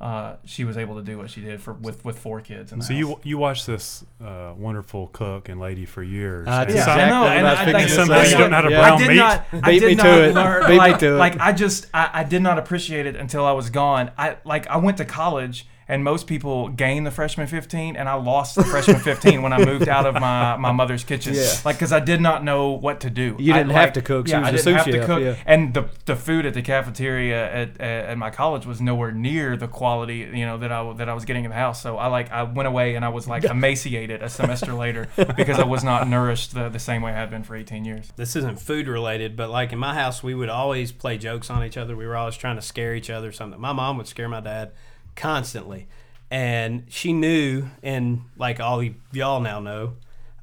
[0.01, 2.73] uh, she was able to do what she did for with with four kids.
[2.73, 2.99] In So house.
[2.99, 6.47] you you watched this uh, wonderful cook and lady for years.
[6.47, 6.83] Uh, and yeah.
[6.85, 8.55] some- I know, Exactly and what I I, thinking like, the somehow you don't know
[8.55, 8.79] how to Yeah.
[8.81, 9.15] brown I did meat.
[9.15, 9.45] not.
[9.53, 10.33] I Beat did me not to it.
[10.35, 11.17] learn- Beat me like, to it.
[11.17, 14.11] Like I just, I, I did not appreciate it until I was gone.
[14.17, 18.15] I like, I went to college, and most people gain the freshman 15, and I
[18.15, 21.33] lost the freshman 15 when I moved out of my, my mother's kitchen.
[21.35, 21.53] Yeah.
[21.63, 23.35] Like, because I did not know what to do.
[23.39, 24.91] You didn't have like- to cook, she Yeah, i I a didn't sous have to
[24.93, 25.35] chef, cook, yeah.
[25.45, 29.55] and the the food at the cafeteria at, at, at my college was nowhere near
[29.55, 31.81] the quality you know that I that I was getting in the house.
[31.81, 35.59] So I like I went away and I was like emaciated a semester later because
[35.59, 38.11] I was not nourished the, the same way I had been for 18 years.
[38.15, 41.63] this isn't food related, but like in my house, we would always play jokes on
[41.63, 41.95] each other.
[41.95, 43.29] We were always trying to scare each other.
[43.29, 43.59] or Something.
[43.61, 44.71] My mom would scare my dad
[45.15, 45.87] constantly,
[46.31, 49.93] and she knew, and like all y'all now know,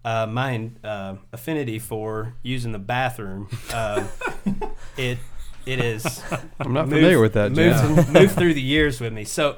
[0.05, 3.49] uh, my uh, affinity for using the bathroom.
[3.73, 4.07] Uh,
[4.97, 5.19] it
[5.67, 6.23] it is.
[6.59, 7.53] I'm not moved- familiar with that.
[7.53, 8.11] Moved, Jeff.
[8.11, 9.25] moved through the years with me.
[9.25, 9.57] So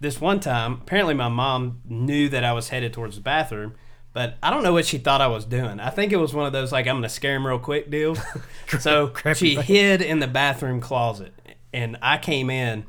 [0.00, 3.74] this one time, apparently my mom knew that I was headed towards the bathroom,
[4.12, 5.78] but I don't know what she thought I was doing.
[5.80, 8.16] I think it was one of those like I'm gonna scare him real quick deal.
[8.80, 11.34] so she hid in the bathroom closet,
[11.72, 12.86] and I came in.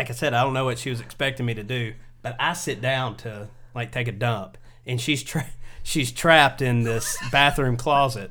[0.00, 1.92] Like I said, I don't know what she was expecting me to do,
[2.22, 5.50] but I sit down to like take a dump, and she's trying.
[5.82, 8.30] she's trapped in this bathroom closet,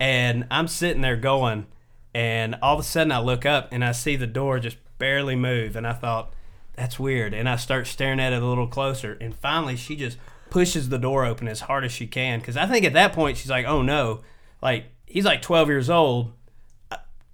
[0.00, 1.66] and I'm sitting there going,
[2.14, 5.36] and all of a sudden I look up and I see the door just barely
[5.36, 6.32] move, and I thought
[6.72, 10.16] that's weird, and I start staring at it a little closer, and finally she just
[10.48, 13.36] pushes the door open as hard as she can because I think at that point
[13.36, 14.20] she's like, oh no,
[14.62, 16.32] like he's like 12 years old.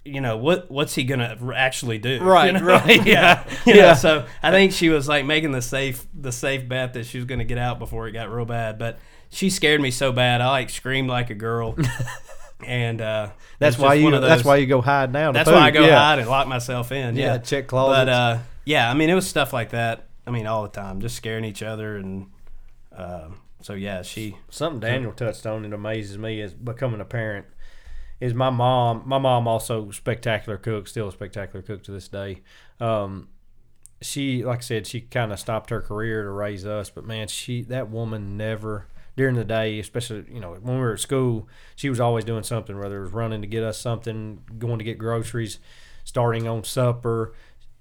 [0.07, 0.71] You know what?
[0.71, 2.21] What's he gonna actually do?
[2.21, 2.65] Right, You know?
[2.65, 3.93] right, yeah, You know, yeah.
[3.93, 7.25] so I think she was like making the safe the safe bet that she was
[7.25, 8.77] gonna get out before it got real bad.
[8.79, 8.99] But
[9.29, 11.75] she scared me so bad, I like screamed like a girl.
[12.65, 13.29] and uh,
[13.59, 14.03] That's why just you.
[14.05, 15.31] one of That's why you go hide now.
[15.31, 15.81] to That's why I poop.
[15.81, 15.99] go yeah.
[15.99, 17.15] hide and lock myself in.
[17.15, 18.05] Yeah, Yeah, check closets.
[18.05, 20.07] But uh, yeah, I mean, it was stuff like that.
[20.25, 22.27] I mean, all the time, just scaring each other, and
[22.95, 23.29] uh,
[23.61, 24.37] so yeah, she.
[24.49, 27.45] Something Daniel touched on that amazes me is becoming a parent.
[28.19, 29.03] Is my mom?
[29.05, 32.41] My mom also spectacular cook, still a spectacular cook to this day.
[32.79, 33.29] Um,
[34.01, 37.27] she, like I said, she kind of stopped her career to raise us, but man,
[37.27, 41.47] she that woman never during the day, especially you know when we were at school,
[41.75, 42.77] she was always doing something.
[42.77, 45.59] Whether it was running to get us something, going to get groceries,
[46.03, 47.33] starting on supper.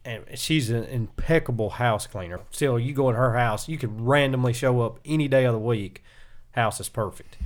[0.05, 2.39] And she's an impeccable house cleaner.
[2.53, 5.59] Still, you go in her house, you could randomly show up any day of the
[5.59, 6.05] week.
[6.53, 7.37] House is perfect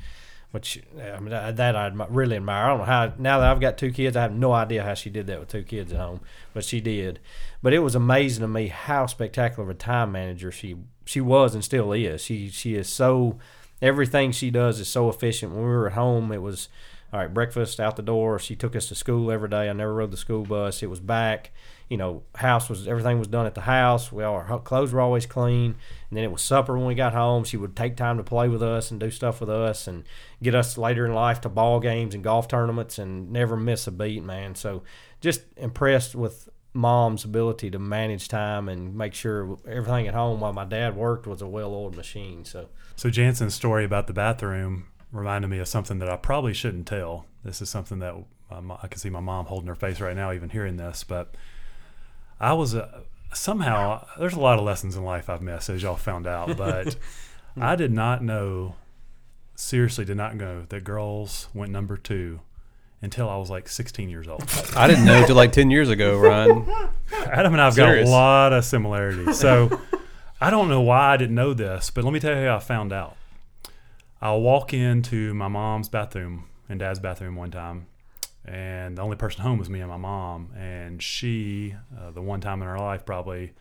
[0.50, 2.64] which I mean that I really admire.
[2.64, 4.94] I don't know how now that I've got two kids, I have no idea how
[4.94, 6.20] she did that with two kids at home,
[6.52, 7.20] but she did.
[7.62, 11.54] But it was amazing to me how spectacular of a time manager she she was
[11.54, 12.22] and still is.
[12.22, 13.38] She she is so
[13.80, 15.52] everything she does is so efficient.
[15.52, 16.68] When we were at home, it was
[17.12, 18.38] all right breakfast out the door.
[18.38, 19.68] She took us to school every day.
[19.68, 20.82] I never rode the school bus.
[20.82, 21.52] It was back.
[21.90, 24.10] You know, house was everything was done at the house.
[24.10, 25.74] We all our clothes were always clean.
[26.08, 27.44] And then it was supper when we got home.
[27.44, 30.04] She would take time to play with us and do stuff with us and
[30.42, 33.90] get us later in life to ball games and golf tournaments and never miss a
[33.90, 34.54] beat, man.
[34.54, 34.82] So
[35.20, 40.52] just impressed with mom's ability to manage time and make sure everything at home while
[40.52, 42.44] my dad worked was a well-oiled machine.
[42.44, 46.86] So So Jansen's story about the bathroom reminded me of something that I probably shouldn't
[46.86, 47.26] tell.
[47.42, 48.14] This is something that
[48.50, 51.02] I can see my mom holding her face right now, even hearing this.
[51.02, 51.34] But
[52.40, 55.96] I was uh, somehow there's a lot of lessons in life I've missed, as y'all
[55.96, 56.56] found out.
[56.56, 56.96] But
[57.60, 58.76] I did not know,
[59.54, 62.40] seriously, did not know that girls went number two
[63.02, 64.44] until I was like 16 years old.
[64.76, 66.66] I didn't know until like 10 years ago, Ryan.
[67.26, 68.08] Adam and I've Serious.
[68.08, 69.38] got a lot of similarities.
[69.38, 69.80] So
[70.40, 72.60] I don't know why I didn't know this, but let me tell you how I
[72.60, 73.16] found out.
[74.22, 77.86] I'll walk into my mom's bathroom and dad's bathroom one time,
[78.50, 80.52] and the only person home was me and my mom.
[80.56, 83.52] And she, uh, the one time in her life, probably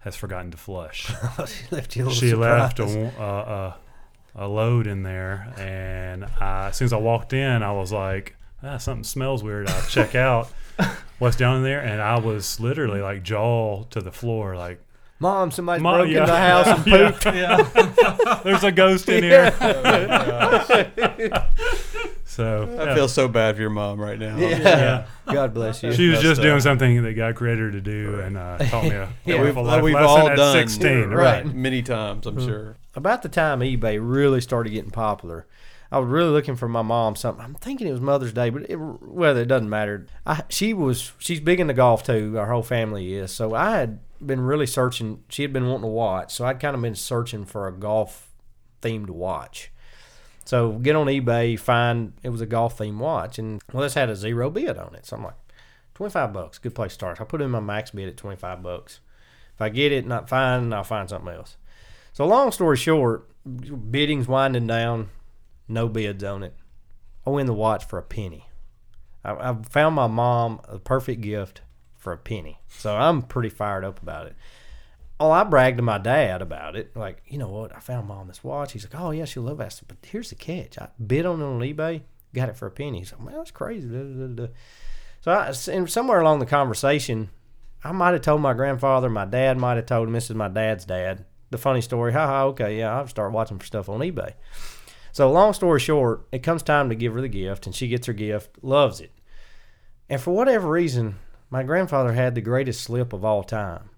[0.00, 1.06] has forgotten to flush.
[1.46, 2.94] she left you a little she left surprise.
[2.96, 7.62] a, a, a, a load in there, and I, as soon as I walked in,
[7.62, 9.68] I was like, ah, something smells weird.
[9.68, 10.48] I check out
[11.18, 14.80] what's down in there, and I was literally like jaw to the floor, like,
[15.20, 16.20] Mom, somebody Mom, broke yeah.
[16.20, 17.24] into the house and pooped.
[17.34, 17.62] Yeah.
[17.64, 18.44] pooped.
[18.44, 19.50] there's a ghost in here.
[22.38, 22.94] So I yeah.
[22.94, 24.36] feel so bad for your mom right now.
[24.36, 24.58] Yeah.
[24.60, 25.06] yeah.
[25.26, 25.92] God bless you.
[25.92, 28.90] She was just doing something that God created her to do, and uh, taught me
[28.90, 31.08] a Yeah, We've, life we've lesson all at done 16.
[31.08, 31.44] Right.
[31.44, 32.76] many times, I'm sure.
[32.94, 35.48] about the time eBay really started getting popular,
[35.90, 37.44] I was really looking for my mom something.
[37.44, 40.06] I'm thinking it was Mother's Day, but it, whether it doesn't matter.
[40.24, 42.38] I, she was she's big into golf too.
[42.38, 43.32] Our whole family is.
[43.32, 45.24] So I had been really searching.
[45.28, 48.30] She had been wanting to watch, so I'd kind of been searching for a golf
[48.80, 49.72] themed watch.
[50.48, 54.08] So get on eBay, find it was a golf theme watch, and well, this had
[54.08, 55.04] a zero bid on it.
[55.04, 55.36] So I'm like,
[55.92, 57.20] twenty five bucks, good place to start.
[57.20, 59.00] I put in my max bid at twenty five bucks.
[59.54, 61.58] If I get it, not fine, I'll find something else.
[62.14, 65.10] So long story short, bidding's winding down,
[65.68, 66.54] no bids on it.
[67.26, 68.46] I win the watch for a penny.
[69.22, 71.60] I, I found my mom a perfect gift
[71.94, 74.36] for a penny, so I'm pretty fired up about it.
[75.20, 76.96] Oh, I bragged to my dad about it.
[76.96, 77.74] Like, you know what?
[77.74, 78.72] I found mom this watch.
[78.72, 79.80] He's like, oh yeah, she'll love it.
[79.88, 80.78] But here's the catch.
[80.78, 82.02] I bid on it on eBay,
[82.34, 83.00] got it for a penny.
[83.00, 83.88] He's like, man, that's crazy.
[83.88, 84.52] Da, da, da.
[85.20, 87.30] So I, and somewhere along the conversation,
[87.82, 90.48] I might have told my grandfather, my dad might have told him, this is my
[90.48, 91.24] dad's dad.
[91.50, 94.34] The funny story, haha, okay, yeah, I'll start watching for stuff on eBay.
[95.12, 98.06] So, long story short, it comes time to give her the gift, and she gets
[98.06, 99.12] her gift, loves it.
[100.08, 101.16] And for whatever reason,
[101.50, 103.90] my grandfather had the greatest slip of all time.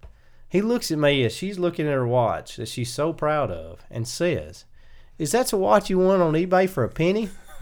[0.51, 3.79] He looks at me as she's looking at her watch that she's so proud of
[3.89, 4.65] and says,
[5.17, 7.29] Is that a watch you won on eBay for a penny?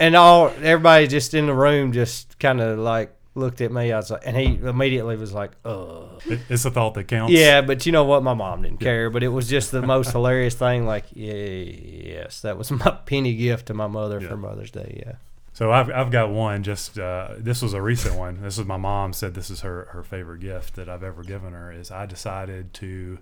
[0.00, 3.92] and all everybody just in the room just kind of like looked at me.
[3.92, 6.18] I was like, and he immediately was like, "Uh,
[6.48, 7.32] It's a thought that counts.
[7.32, 8.22] yeah." But you know what?
[8.22, 9.10] My mom didn't care.
[9.10, 10.86] But it was just the most hilarious thing.
[10.86, 14.28] Like, yeah, yes, that was my penny gift to my mother Yeah.
[14.28, 15.02] for Mother's Day.
[15.06, 15.14] Yeah.
[15.54, 16.62] So I've, I've got one.
[16.62, 18.42] Just uh, this was a recent one.
[18.42, 21.52] This is my mom said this is her her favorite gift that I've ever given
[21.52, 21.72] her.
[21.72, 23.18] Is I decided to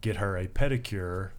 [0.00, 1.30] get her a pedicure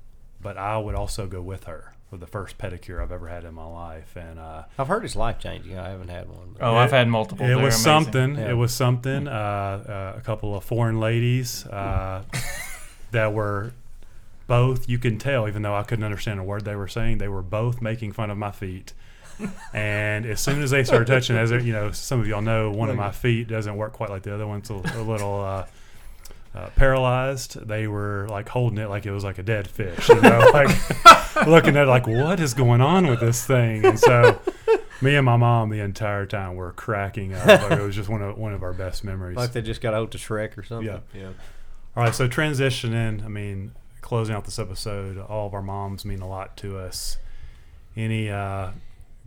[0.45, 3.55] but I would also go with her for the first pedicure I've ever had in
[3.55, 5.75] my life, and uh, I've heard it's life changing.
[5.75, 6.53] I haven't had one.
[6.53, 6.63] But.
[6.63, 7.43] Oh, I've had multiple.
[7.43, 7.83] it They're was amazing.
[7.83, 8.36] something.
[8.36, 8.51] Yeah.
[8.51, 9.27] It was something.
[9.27, 12.21] Uh, uh, a couple of foreign ladies uh,
[13.11, 13.73] that were
[14.45, 14.88] both.
[14.88, 17.41] You can tell, even though I couldn't understand a word they were saying, they were
[17.41, 18.93] both making fun of my feet.
[19.73, 22.89] And as soon as they started touching, as you know, some of y'all know, one
[22.89, 24.59] of my feet doesn't work quite like the other one.
[24.59, 25.41] It's a, a little.
[25.41, 25.65] Uh,
[26.53, 30.21] uh, paralyzed, they were like holding it like it was like a dead fish, you
[30.21, 30.69] know, like
[31.47, 33.86] looking at it like what is going on with this thing.
[33.86, 34.39] And so,
[35.01, 37.45] me and my mom the entire time were cracking up.
[37.45, 39.36] Like it was just one of one of our best memories.
[39.36, 40.88] Like they just got out to Shrek or something.
[40.88, 40.99] Yeah.
[41.13, 41.31] yeah.
[41.97, 43.23] All right, so transitioning.
[43.25, 47.17] I mean, closing out this episode, all of our moms mean a lot to us.
[47.97, 48.71] Any uh,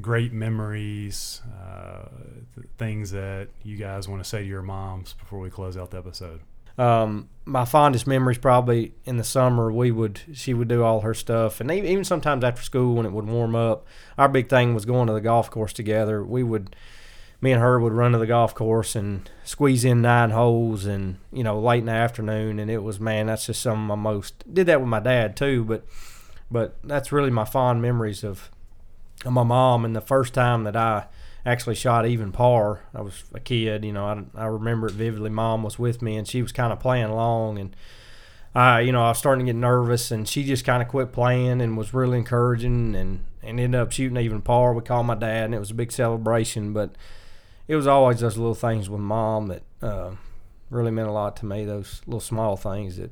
[0.01, 2.09] great memories, uh,
[2.55, 5.91] th- things that you guys want to say to your moms before we close out
[5.91, 6.41] the episode?
[6.79, 11.15] Um, my fondest memories probably in the summer we would she would do all her
[11.15, 13.85] stuff and even, sometimes after school when it would warm up
[14.17, 16.77] our big thing was going to the golf course together we would
[17.41, 21.17] me and her would run to the golf course and squeeze in nine holes and
[21.33, 24.11] you know late in the afternoon and it was man that's just some of my
[24.11, 25.85] most did that with my dad too but
[26.49, 28.51] but that's really my fond memories of
[29.25, 31.07] my mom and the first time that I
[31.45, 32.81] actually shot even par.
[32.95, 34.05] I was a kid, you know.
[34.07, 35.31] I, I remember it vividly.
[35.31, 37.77] Mom was with me, and she was kind of playing along, and
[38.55, 41.13] I, you know, I was starting to get nervous, and she just kind of quit
[41.13, 44.73] playing and was really encouraging, and and ended up shooting even par.
[44.75, 46.73] We called my dad, and it was a big celebration.
[46.73, 46.97] But
[47.67, 50.13] it was always those little things with mom that uh,
[50.71, 51.65] really meant a lot to me.
[51.65, 53.11] Those little small things that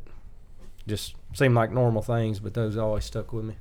[0.87, 3.57] just seemed like normal things, but those always stuck with me.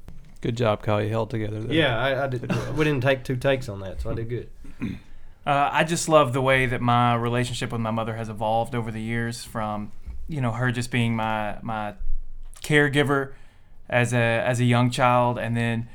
[0.46, 1.02] Good job, Kyle.
[1.02, 1.74] You held together there.
[1.74, 2.48] Yeah, I, I did.
[2.78, 4.50] we didn't take two takes on that, so I did good.
[5.48, 8.90] Uh, I just love the way that my relationship with my mother has evolved over
[8.90, 9.44] the years.
[9.44, 9.92] From
[10.28, 11.94] you know her just being my my
[12.64, 13.34] caregiver
[13.88, 15.88] as a as a young child, and then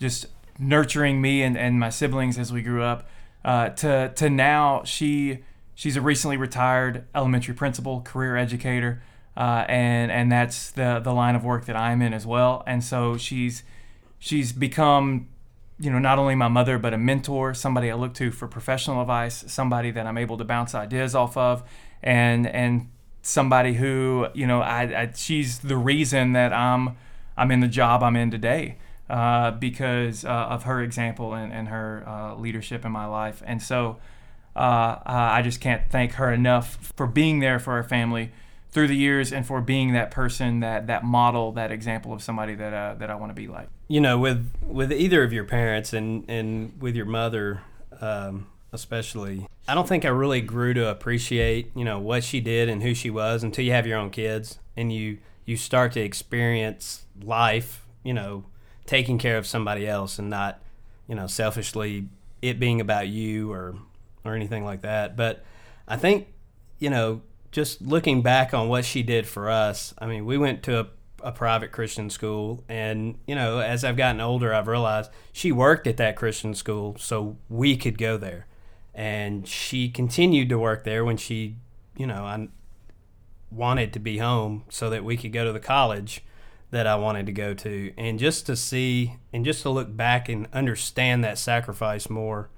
[0.00, 0.26] just
[0.58, 3.08] nurturing me and, and my siblings as we grew up,
[3.44, 5.38] uh, to to now she
[5.76, 9.04] she's a recently retired elementary principal, career educator,
[9.36, 12.64] uh, and and that's the the line of work that I'm in as well.
[12.66, 13.62] And so she's
[14.18, 15.28] she's become
[15.78, 19.02] you know, not only my mother, but a mentor, somebody I look to for professional
[19.02, 21.62] advice, somebody that I'm able to bounce ideas off of,
[22.02, 22.88] and and
[23.22, 26.96] somebody who, you know, I, I she's the reason that I'm
[27.36, 28.78] I'm in the job I'm in today
[29.10, 33.62] uh, because uh, of her example and, and her uh, leadership in my life, and
[33.62, 33.98] so
[34.54, 38.32] uh, I just can't thank her enough for being there for our family
[38.76, 42.54] through the years and for being that person, that that model, that example of somebody
[42.54, 43.70] that uh, that I want to be like.
[43.88, 47.62] you know with with either of your parents and and with your mother
[48.02, 52.68] um, especially i don't think i really grew to appreciate you know what she did
[52.68, 55.16] and who she was until you have your own kids and you
[55.46, 58.44] you start to experience life you know
[58.84, 60.60] taking care of somebody else and not
[61.08, 62.08] you know selfishly
[62.42, 63.74] it being about you or
[64.24, 65.42] or anything like that but
[65.88, 66.26] i think
[66.78, 67.22] you know
[67.56, 70.86] just looking back on what she did for us i mean we went to a
[71.26, 72.62] a private Christian school.
[72.68, 76.96] And, you know, as I've gotten older, I've realized she worked at that Christian school
[76.98, 78.46] so we could go there.
[78.94, 81.56] And she continued to work there when she,
[81.96, 82.48] you know, I
[83.50, 86.22] wanted to be home so that we could go to the college
[86.70, 87.92] that I wanted to go to.
[87.98, 92.50] And just to see and just to look back and understand that sacrifice more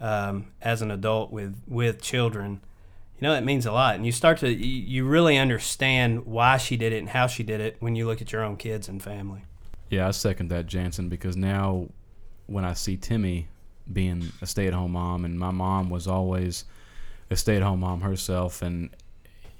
[0.00, 2.62] um, as an adult with, with children
[3.20, 6.56] you know it means a lot and you start to you, you really understand why
[6.56, 8.88] she did it and how she did it when you look at your own kids
[8.88, 9.42] and family
[9.90, 11.88] Yeah, I second that, Jansen, because now
[12.46, 13.48] when I see Timmy
[13.90, 16.64] being a stay at home mom, and my mom was always
[17.30, 18.90] a stay at home mom herself, and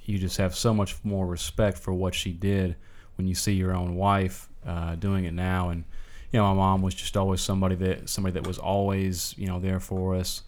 [0.04, 2.76] you just have so much more respect for what she did
[3.16, 5.68] when you see your own wife uh, doing it now.
[5.68, 5.84] And,
[6.32, 9.60] you know, my mom was just always somebody that somebody that was always, you know,
[9.60, 10.42] there for us.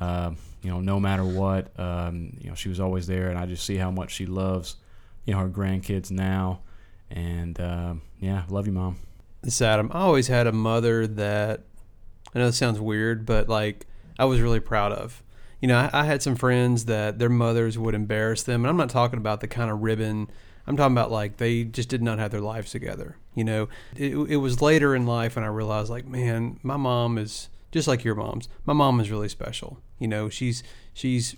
[0.00, 0.32] Uh,
[0.66, 3.64] you know, no matter what, um, you know, she was always there, and I just
[3.64, 4.74] see how much she loves,
[5.24, 6.62] you know, her grandkids now.
[7.08, 8.98] And um yeah, love you, mom.
[9.42, 9.92] This Adam.
[9.94, 11.60] I always had a mother that
[12.34, 13.86] I know this sounds weird, but like
[14.18, 15.22] I was really proud of.
[15.60, 18.76] You know, I, I had some friends that their mothers would embarrass them, and I'm
[18.76, 20.28] not talking about the kind of ribbon.
[20.66, 23.18] I'm talking about like they just did not have their lives together.
[23.36, 27.18] You know, it, it was later in life when I realized like, man, my mom
[27.18, 28.48] is just like your mom's.
[28.64, 29.80] My mom is really special.
[29.98, 31.36] You know, she's she's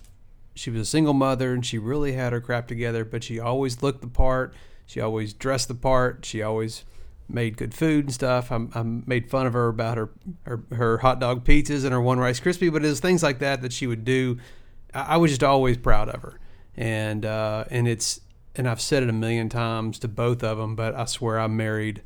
[0.55, 3.81] she was a single mother and she really had her crap together, but she always
[3.81, 4.53] looked the part.
[4.85, 6.25] She always dressed the part.
[6.25, 6.83] She always
[7.29, 8.51] made good food and stuff.
[8.51, 10.09] I, I made fun of her about her,
[10.43, 13.39] her her hot dog pizzas and her one Rice Krispie, but it was things like
[13.39, 14.37] that that she would do.
[14.93, 16.39] I, I was just always proud of her,
[16.75, 18.21] and uh, and it's
[18.55, 21.47] and I've said it a million times to both of them, but I swear I
[21.47, 22.01] married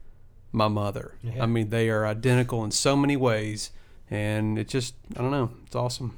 [0.52, 1.16] my mother.
[1.24, 1.44] Yeah.
[1.44, 3.72] I mean, they are identical in so many ways,
[4.12, 6.18] and it just I don't know, it's awesome.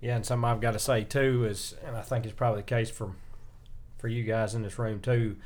[0.00, 2.66] Yeah, and something I've got to say too is, and I think it's probably the
[2.66, 3.12] case for
[3.98, 5.36] for you guys in this room too,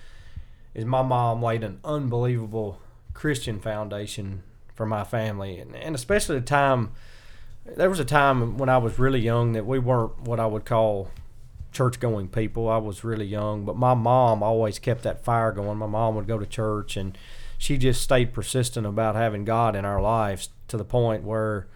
[0.75, 2.79] is my mom laid an unbelievable
[3.15, 4.43] Christian foundation
[4.75, 6.93] for my family, and, and especially the time.
[7.65, 10.65] There was a time when I was really young that we weren't what I would
[10.65, 11.11] call
[11.71, 12.69] church going people.
[12.69, 15.79] I was really young, but my mom always kept that fire going.
[15.79, 17.17] My mom would go to church and
[17.59, 21.69] she just stayed persistent about having God in our lives to the point where,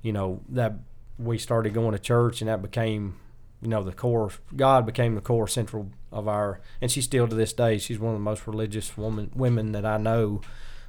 [0.00, 0.74] you know, that
[1.22, 3.16] we started going to church and that became,
[3.60, 4.30] you know, the core.
[4.54, 8.14] God became the core central of our, and she's still to this day, she's one
[8.14, 10.40] of the most religious woman women that I know.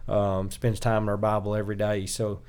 [0.06, 2.06] Um, spends time in her Bible every day.
[2.08, 2.42] So,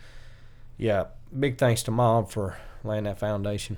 [0.77, 1.05] yeah,
[1.39, 3.77] big thanks to mom for laying that foundation.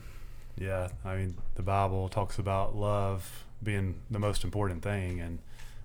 [0.59, 5.40] Yeah, I mean, the Bible talks about love being the most important thing, and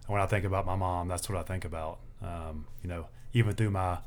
[0.07, 1.99] when I think about my mom, that's what I think about.
[2.21, 3.97] Um, you know, even through my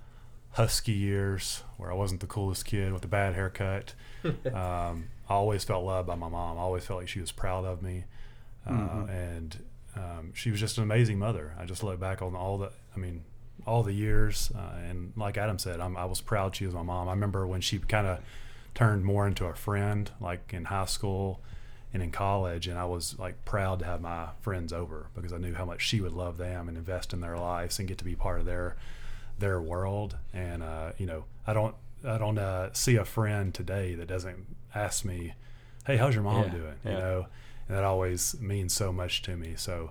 [0.55, 3.94] husky years, where I wasn't the coolest kid with the bad haircut,
[4.24, 6.59] um, I always felt loved by my mom.
[6.59, 8.05] I always felt like she was proud of me,
[8.66, 9.59] uh, and
[9.96, 11.55] um, she was just an amazing mother.
[11.59, 13.24] I just look back on all the, I mean,
[13.66, 16.82] all the years, uh, and like Adam said, I'm, I was proud she was my
[16.82, 17.09] mom.
[17.09, 18.20] I remember when she kind of
[18.74, 21.40] turned more into a friend, like in high school
[21.92, 25.38] and in college, and I was like proud to have my friends over because I
[25.38, 28.05] knew how much she would love them and invest in their lives and get to
[28.05, 28.76] be part of their
[29.39, 30.16] their world.
[30.32, 31.74] And uh, you know, I don't
[32.07, 35.35] I don't uh, see a friend today that doesn't ask me,
[35.87, 36.99] "Hey, how's your mom Yeah, doing?" You yeah.
[36.99, 37.26] know,
[37.68, 39.55] and that always means so much to me.
[39.57, 39.91] So.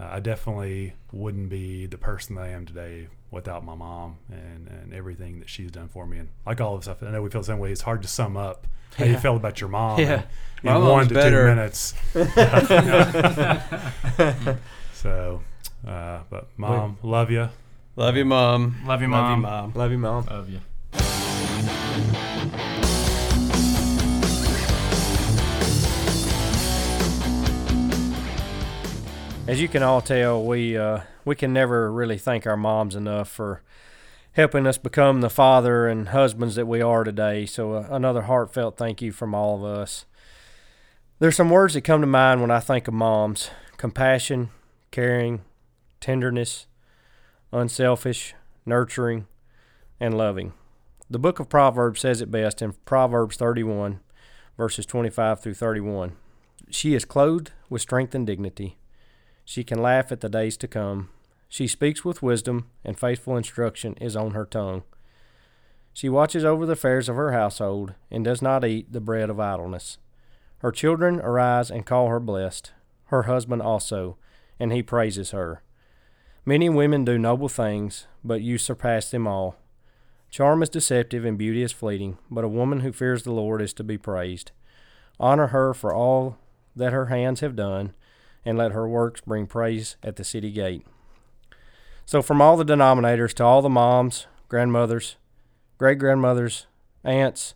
[0.00, 4.66] Uh, I definitely wouldn't be the person that I am today without my mom and,
[4.66, 6.16] and everything that she's done for me.
[6.16, 7.72] And like all of us, I know we feel the same way.
[7.72, 8.66] It's hard to sum up
[8.96, 9.20] how you Yeah.
[9.20, 10.14] felt about your mom Yeah.
[10.14, 10.24] in,
[10.62, 11.42] My in mom's one to better.
[11.42, 11.92] two minutes.
[14.94, 15.42] so,
[15.86, 17.50] uh, but mom, love you.
[17.94, 18.76] Love you, mom.
[18.86, 19.40] Love you, Love you, mom.
[19.42, 19.72] mom.
[19.74, 20.24] Love you, mom.
[20.24, 20.60] Love you.
[29.46, 33.28] As you can all tell, we uh, we can never really thank our moms enough
[33.28, 33.60] for
[34.32, 37.44] helping us become the father and husbands that we are today.
[37.44, 40.06] So uh, another heartfelt thank you from all of us.
[41.18, 44.48] There's some words that come to mind when I think of moms: compassion,
[44.90, 45.42] caring,
[46.00, 46.66] tenderness,
[47.52, 48.34] unselfish,
[48.64, 49.26] nurturing,
[50.00, 50.52] and loving.
[51.10, 54.00] The book of Proverbs says it best in Proverbs 31,
[54.56, 56.16] verses 25 through 31.
[56.70, 58.78] She is clothed with strength and dignity.
[59.44, 61.10] She can laugh at the days to come.
[61.48, 64.84] She speaks with wisdom, and faithful instruction is on her tongue.
[65.92, 69.38] She watches over the affairs of her household, and does not eat the bread of
[69.38, 69.98] idleness.
[70.58, 72.72] Her children arise and call her blessed,
[73.06, 74.16] her husband also,
[74.58, 75.62] and he praises her.
[76.44, 79.54] Many women do noble things, but you surpass them all.
[80.28, 83.72] Charm is deceptive and beauty is fleeting, but a woman who fears the Lord is
[83.74, 84.50] to be praised.
[85.20, 86.38] Honor her for all
[86.74, 87.94] that her hands have done,
[88.44, 90.84] and let her works bring praise at the city gate.
[92.06, 95.14] So, from all the denominators to all the moms, grandmothers,
[95.78, 96.66] great grandmothers,
[97.04, 97.54] aunts,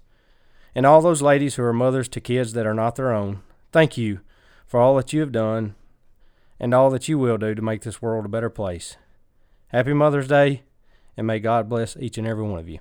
[0.77, 3.97] and all those ladies who are mothers to kids that are not their own, thank
[3.97, 4.21] you
[4.65, 5.75] for all that you have done
[6.59, 8.97] and all that you will do to make this world a better place.
[9.69, 10.63] Happy Mother's Day,
[11.17, 12.79] and may God bless each and every one of you.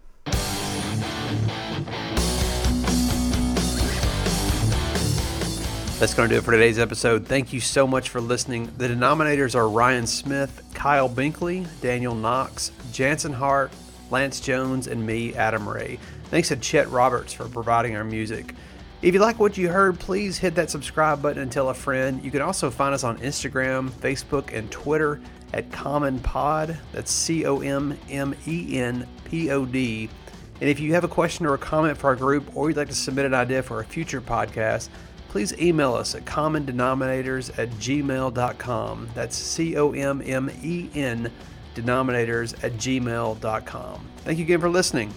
[5.97, 7.26] That's going to do it for today's episode.
[7.26, 8.69] Thank you so much for listening.
[8.78, 13.71] The denominators are Ryan Smith, Kyle Binkley, Daniel Knox, Jansen Hart,
[14.11, 15.97] Lance Jones, and me, Adam Ray.
[16.26, 18.53] Thanks to Chet Roberts for providing our music.
[19.01, 22.23] If you like what you heard, please hit that subscribe button and tell a friend.
[22.23, 25.21] You can also find us on Instagram, Facebook, and Twitter
[25.53, 26.77] at Common Pod.
[26.91, 30.09] That's C O M M E N P O D.
[30.61, 32.87] And if you have a question or a comment for our group, or you'd like
[32.87, 34.89] to submit an idea for a future podcast,
[35.27, 39.09] please email us at commondenominators at gmail.com.
[39.13, 41.31] That's C O M M E N
[41.75, 44.07] denominators at gmail.com.
[44.19, 45.13] Thank you again for listening.